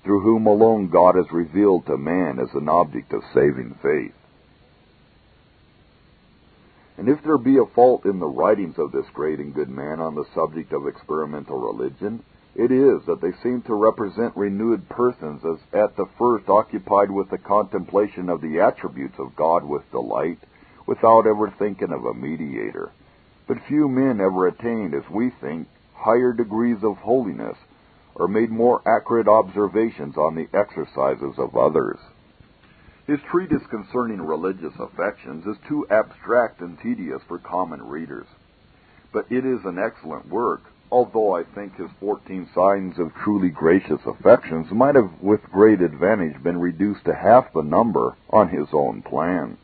through 0.02 0.22
whom 0.22 0.46
alone 0.46 0.88
God 0.88 1.16
is 1.16 1.30
revealed 1.30 1.86
to 1.86 1.96
man 1.96 2.40
as 2.40 2.52
an 2.54 2.68
object 2.68 3.12
of 3.12 3.22
saving 3.32 3.78
faith. 3.80 4.12
And 6.98 7.08
if 7.08 7.22
there 7.22 7.38
be 7.38 7.58
a 7.58 7.66
fault 7.74 8.06
in 8.06 8.18
the 8.18 8.26
writings 8.26 8.78
of 8.78 8.90
this 8.90 9.06
great 9.12 9.38
and 9.38 9.54
good 9.54 9.68
man 9.68 10.00
on 10.00 10.14
the 10.14 10.24
subject 10.34 10.72
of 10.72 10.86
experimental 10.86 11.58
religion, 11.58 12.22
it 12.54 12.72
is 12.72 13.04
that 13.06 13.20
they 13.20 13.32
seem 13.42 13.60
to 13.62 13.74
represent 13.74 14.34
renewed 14.34 14.88
persons 14.88 15.42
as 15.44 15.58
at 15.78 15.94
the 15.96 16.06
first 16.18 16.48
occupied 16.48 17.10
with 17.10 17.28
the 17.28 17.36
contemplation 17.36 18.30
of 18.30 18.40
the 18.40 18.60
attributes 18.60 19.18
of 19.18 19.36
God 19.36 19.62
with 19.62 19.90
delight, 19.90 20.38
without 20.86 21.26
ever 21.26 21.50
thinking 21.58 21.92
of 21.92 22.06
a 22.06 22.14
mediator. 22.14 22.92
But 23.46 23.58
few 23.68 23.88
men 23.88 24.20
ever 24.20 24.46
attained, 24.46 24.94
as 24.94 25.08
we 25.10 25.30
think, 25.40 25.68
higher 25.94 26.32
degrees 26.32 26.82
of 26.82 26.96
holiness, 26.96 27.58
or 28.14 28.26
made 28.26 28.50
more 28.50 28.80
accurate 28.88 29.28
observations 29.28 30.16
on 30.16 30.34
the 30.34 30.48
exercises 30.56 31.38
of 31.38 31.56
others. 31.56 31.98
His 33.06 33.20
treatise 33.30 33.64
concerning 33.70 34.20
religious 34.20 34.74
affections 34.80 35.46
is 35.46 35.56
too 35.68 35.86
abstract 35.90 36.60
and 36.60 36.76
tedious 36.80 37.22
for 37.28 37.38
common 37.38 37.86
readers. 37.86 38.26
But 39.12 39.30
it 39.30 39.46
is 39.46 39.64
an 39.64 39.78
excellent 39.78 40.28
work, 40.28 40.62
although 40.90 41.36
I 41.36 41.44
think 41.44 41.76
his 41.76 41.90
14 42.00 42.48
signs 42.52 42.98
of 42.98 43.14
truly 43.14 43.48
gracious 43.48 44.00
affections 44.04 44.72
might 44.72 44.96
have 44.96 45.10
with 45.20 45.42
great 45.52 45.80
advantage 45.80 46.42
been 46.42 46.58
reduced 46.58 47.04
to 47.04 47.14
half 47.14 47.52
the 47.52 47.62
number 47.62 48.16
on 48.30 48.48
his 48.48 48.66
own 48.72 49.02
plan. 49.02 49.56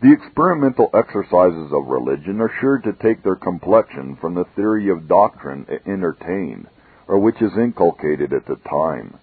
The 0.00 0.12
experimental 0.12 0.90
exercises 0.94 1.70
of 1.72 1.88
religion 1.88 2.40
are 2.40 2.52
sure 2.60 2.78
to 2.78 2.92
take 2.94 3.22
their 3.22 3.36
complexion 3.36 4.16
from 4.16 4.34
the 4.34 4.44
theory 4.56 4.88
of 4.88 5.08
doctrine 5.08 5.66
entertained, 5.84 6.68
or 7.06 7.18
which 7.18 7.42
is 7.42 7.58
inculcated 7.58 8.32
at 8.32 8.46
the 8.46 8.56
time. 8.56 9.18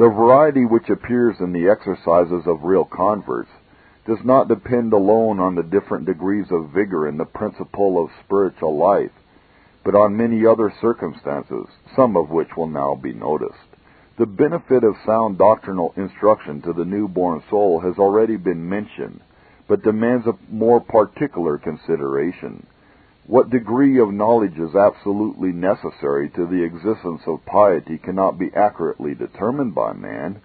The 0.00 0.08
variety 0.08 0.64
which 0.64 0.88
appears 0.88 1.36
in 1.40 1.52
the 1.52 1.68
exercises 1.68 2.46
of 2.46 2.64
real 2.64 2.86
converts 2.86 3.50
does 4.06 4.24
not 4.24 4.48
depend 4.48 4.94
alone 4.94 5.38
on 5.38 5.54
the 5.54 5.62
different 5.62 6.06
degrees 6.06 6.46
of 6.50 6.70
vigor 6.70 7.06
in 7.06 7.18
the 7.18 7.26
principle 7.26 8.02
of 8.02 8.10
spiritual 8.24 8.78
life, 8.78 9.12
but 9.84 9.94
on 9.94 10.16
many 10.16 10.46
other 10.46 10.72
circumstances, 10.80 11.66
some 11.94 12.16
of 12.16 12.30
which 12.30 12.56
will 12.56 12.66
now 12.66 12.94
be 12.94 13.12
noticed. 13.12 13.76
The 14.16 14.24
benefit 14.24 14.84
of 14.84 14.96
sound 15.04 15.36
doctrinal 15.36 15.92
instruction 15.98 16.62
to 16.62 16.72
the 16.72 16.86
newborn 16.86 17.42
soul 17.50 17.80
has 17.80 17.98
already 17.98 18.38
been 18.38 18.66
mentioned, 18.66 19.20
but 19.68 19.82
demands 19.82 20.26
a 20.26 20.38
more 20.48 20.80
particular 20.80 21.58
consideration. 21.58 22.66
What 23.30 23.48
degree 23.48 24.00
of 24.00 24.12
knowledge 24.12 24.58
is 24.58 24.74
absolutely 24.74 25.52
necessary 25.52 26.28
to 26.30 26.46
the 26.46 26.64
existence 26.64 27.22
of 27.28 27.46
piety 27.46 27.96
cannot 27.96 28.40
be 28.40 28.52
accurately 28.56 29.14
determined 29.14 29.72
by 29.72 29.92
man, 29.92 30.40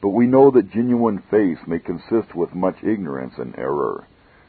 but 0.00 0.10
we 0.10 0.28
know 0.28 0.52
that 0.52 0.70
genuine 0.70 1.18
faith 1.32 1.58
may 1.66 1.80
consist 1.80 2.36
with 2.36 2.54
much 2.54 2.76
ignorance 2.84 3.34
and 3.38 3.58
error. 3.58 4.06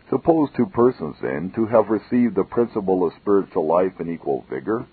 Suppose 0.08 0.50
two 0.56 0.68
persons, 0.68 1.16
then, 1.20 1.50
to 1.56 1.66
have 1.66 1.90
received 1.90 2.36
the 2.36 2.44
principle 2.44 3.04
of 3.04 3.14
spiritual 3.14 3.66
life 3.66 4.00
in 4.00 4.08
equal 4.08 4.46
vigor, 4.48 4.86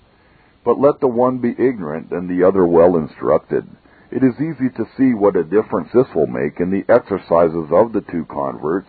but 0.64 0.80
let 0.80 0.98
the 1.00 1.06
one 1.06 1.36
be 1.36 1.50
ignorant 1.50 2.12
and 2.12 2.30
the 2.30 2.44
other 2.44 2.66
well 2.66 2.96
instructed. 2.96 3.68
It 4.10 4.24
is 4.24 4.40
easy 4.40 4.70
to 4.70 4.88
see 4.96 5.12
what 5.12 5.36
a 5.36 5.44
difference 5.44 5.90
this 5.92 6.14
will 6.14 6.28
make 6.28 6.60
in 6.60 6.70
the 6.70 6.90
exercises 6.90 7.68
of 7.70 7.92
the 7.92 8.00
two 8.10 8.24
converts, 8.24 8.88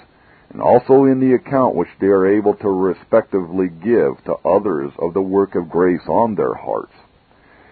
and 0.58 0.64
also 0.64 1.04
in 1.04 1.20
the 1.20 1.36
account 1.36 1.76
which 1.76 2.00
they 2.02 2.08
are 2.08 2.26
able 2.26 2.56
to 2.56 2.68
respectively 2.68 3.68
give 3.68 4.18
to 4.26 4.34
others 4.44 4.92
of 4.98 5.14
the 5.14 5.22
work 5.22 5.54
of 5.54 5.70
grace 5.70 6.02
on 6.08 6.34
their 6.34 6.56
hearts. 6.56 6.94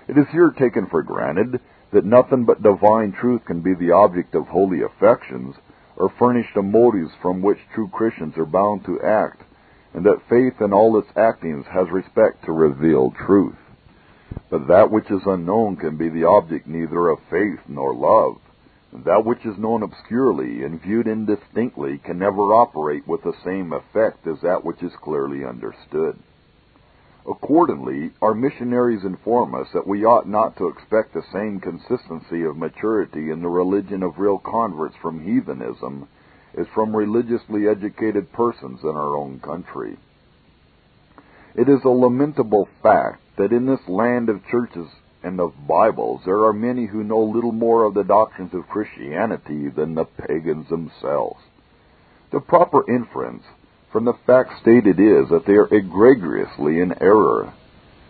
It 0.08 0.20
is 0.20 0.28
here 0.32 0.52
taken 0.52 0.86
for 0.86 1.02
granted 1.02 1.60
that 1.92 2.06
nothing 2.06 2.46
but 2.46 2.62
divine 2.62 3.12
truth 3.12 3.44
can 3.44 3.62
be 3.62 3.74
the 3.74 3.90
object 3.90 4.36
of 4.36 4.46
holy 4.46 4.84
affections, 4.84 5.56
or 5.98 6.14
furnish 6.20 6.46
the 6.54 6.62
motives 6.62 7.10
from 7.24 7.42
which 7.42 7.58
true 7.74 7.88
Christians 7.88 8.38
are 8.38 8.46
bound 8.46 8.86
to 8.86 9.02
act, 9.02 9.42
and 9.96 10.06
that 10.06 10.22
faith 10.30 10.62
in 10.62 10.72
all 10.72 11.00
its 11.00 11.10
actings 11.18 11.66
has 11.66 11.90
respect 11.90 12.46
to 12.46 12.52
revealed 12.52 13.16
truth. 13.16 13.58
But 14.52 14.68
that 14.68 14.92
which 14.92 15.10
is 15.10 15.24
unknown 15.26 15.78
can 15.78 15.98
be 15.98 16.10
the 16.10 16.26
object 16.26 16.68
neither 16.68 17.10
of 17.10 17.18
faith 17.32 17.62
nor 17.68 17.96
love. 17.96 18.38
That 19.04 19.26
which 19.26 19.46
is 19.46 19.58
known 19.58 19.84
obscurely 19.84 20.64
and 20.64 20.82
viewed 20.82 21.08
indistinctly 21.08 21.98
can 21.98 22.18
never 22.18 22.54
operate 22.54 23.06
with 23.08 23.24
the 23.24 23.34
same 23.44 23.74
effect 23.74 24.26
as 24.26 24.40
that 24.42 24.64
which 24.64 24.82
is 24.82 24.96
clearly 24.96 25.44
understood. 25.44 26.18
Accordingly, 27.28 28.12
our 28.22 28.34
missionaries 28.34 29.04
inform 29.04 29.54
us 29.54 29.68
that 29.74 29.88
we 29.88 30.06
ought 30.06 30.30
not 30.30 30.56
to 30.58 30.68
expect 30.68 31.14
the 31.14 31.24
same 31.34 31.60
consistency 31.60 32.44
of 32.44 32.56
maturity 32.56 33.32
in 33.32 33.42
the 33.42 33.50
religion 33.50 34.02
of 34.04 34.20
real 34.20 34.38
converts 34.38 34.96
from 35.02 35.26
heathenism 35.26 36.08
as 36.56 36.68
from 36.68 36.96
religiously 36.96 37.68
educated 37.68 38.32
persons 38.32 38.80
in 38.84 38.96
our 38.96 39.16
own 39.16 39.40
country. 39.40 39.98
It 41.56 41.68
is 41.68 41.84
a 41.84 41.90
lamentable 41.90 42.70
fact 42.82 43.22
that 43.38 43.52
in 43.52 43.66
this 43.66 43.88
land 43.88 44.30
of 44.30 44.46
churches 44.48 44.88
and 45.26 45.40
of 45.40 45.68
Bibles 45.68 46.22
there 46.24 46.46
are 46.46 46.54
many 46.54 46.86
who 46.86 47.04
know 47.04 47.20
little 47.20 47.52
more 47.52 47.84
of 47.84 47.96
the 47.96 48.04
doctrines 48.04 48.54
of 48.54 48.70
Christianity 48.70 49.70
than 49.70 49.96
the 49.96 50.06
pagans 50.06 50.70
themselves. 50.70 51.42
The 52.32 52.40
proper 52.40 52.90
inference 52.90 53.44
from 53.92 54.06
the 54.06 54.14
fact 54.28 54.52
stated 54.62 55.00
is 55.00 55.30
that 55.30 55.46
they 55.48 55.54
are 55.54 55.74
egregiously 55.74 56.80
in 56.80 57.02
error, 57.02 57.54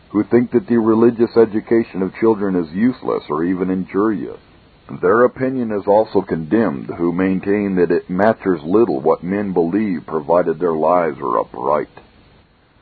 who 0.10 0.24
think 0.24 0.52
that 0.52 0.68
the 0.68 0.78
religious 0.78 1.38
education 1.38 2.02
of 2.02 2.14
children 2.20 2.56
is 2.56 2.72
useless 2.74 3.24
or 3.30 3.46
even 3.46 3.70
injurious. 3.70 4.40
Their 5.02 5.24
opinion 5.24 5.72
is 5.72 5.88
also 5.88 6.22
condemned, 6.22 6.88
who 6.98 7.12
maintain 7.12 7.76
that 7.76 7.92
it 7.92 8.10
matters 8.10 8.62
little 8.64 9.00
what 9.00 9.24
men 9.24 9.54
believe 9.54 10.06
provided 10.06 10.60
their 10.60 10.74
lives 10.74 11.18
are 11.20 11.40
upright. 11.40 11.90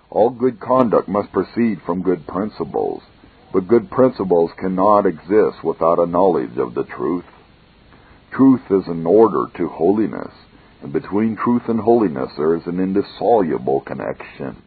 All 0.10 0.30
good 0.30 0.60
conduct 0.60 1.08
must 1.08 1.32
proceed 1.32 1.82
from 1.86 2.04
good 2.04 2.28
principles, 2.28 3.04
but 3.54 3.68
good 3.68 3.90
principles 3.92 4.52
cannot 4.60 5.06
exist 5.06 5.64
without 5.64 6.00
a 6.00 6.08
knowledge 6.08 6.58
of 6.58 6.74
the 6.74 6.84
truth. 6.84 7.26
Truth 8.36 8.62
is 8.72 8.88
an 8.88 9.06
order 9.06 9.46
to 9.58 9.70
holiness, 9.70 10.34
and 10.82 10.92
between 10.92 11.38
truth 11.38 11.62
and 11.68 11.80
holiness 11.80 12.32
there 12.36 12.56
is 12.56 12.64
an 12.66 12.80
indissoluble 12.80 13.82
connection. 13.82 14.64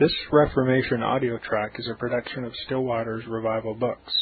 This 0.00 0.12
Reformation 0.32 1.04
audio 1.04 1.38
track 1.38 1.76
is 1.78 1.88
a 1.88 1.96
production 1.96 2.44
of 2.44 2.52
Still 2.66 2.82
Waters 2.82 3.24
Revival 3.28 3.74
Books. 3.74 4.12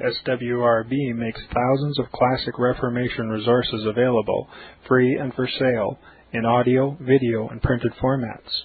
SWRB 0.00 1.14
makes 1.14 1.40
thousands 1.52 1.98
of 1.98 2.10
classic 2.10 2.58
Reformation 2.58 3.28
resources 3.28 3.84
available, 3.86 4.48
free 4.88 5.14
and 5.16 5.34
for 5.34 5.46
sale, 5.46 5.98
in 6.32 6.46
audio, 6.46 6.96
video, 7.02 7.48
and 7.48 7.60
printed 7.60 7.92
formats. 8.02 8.64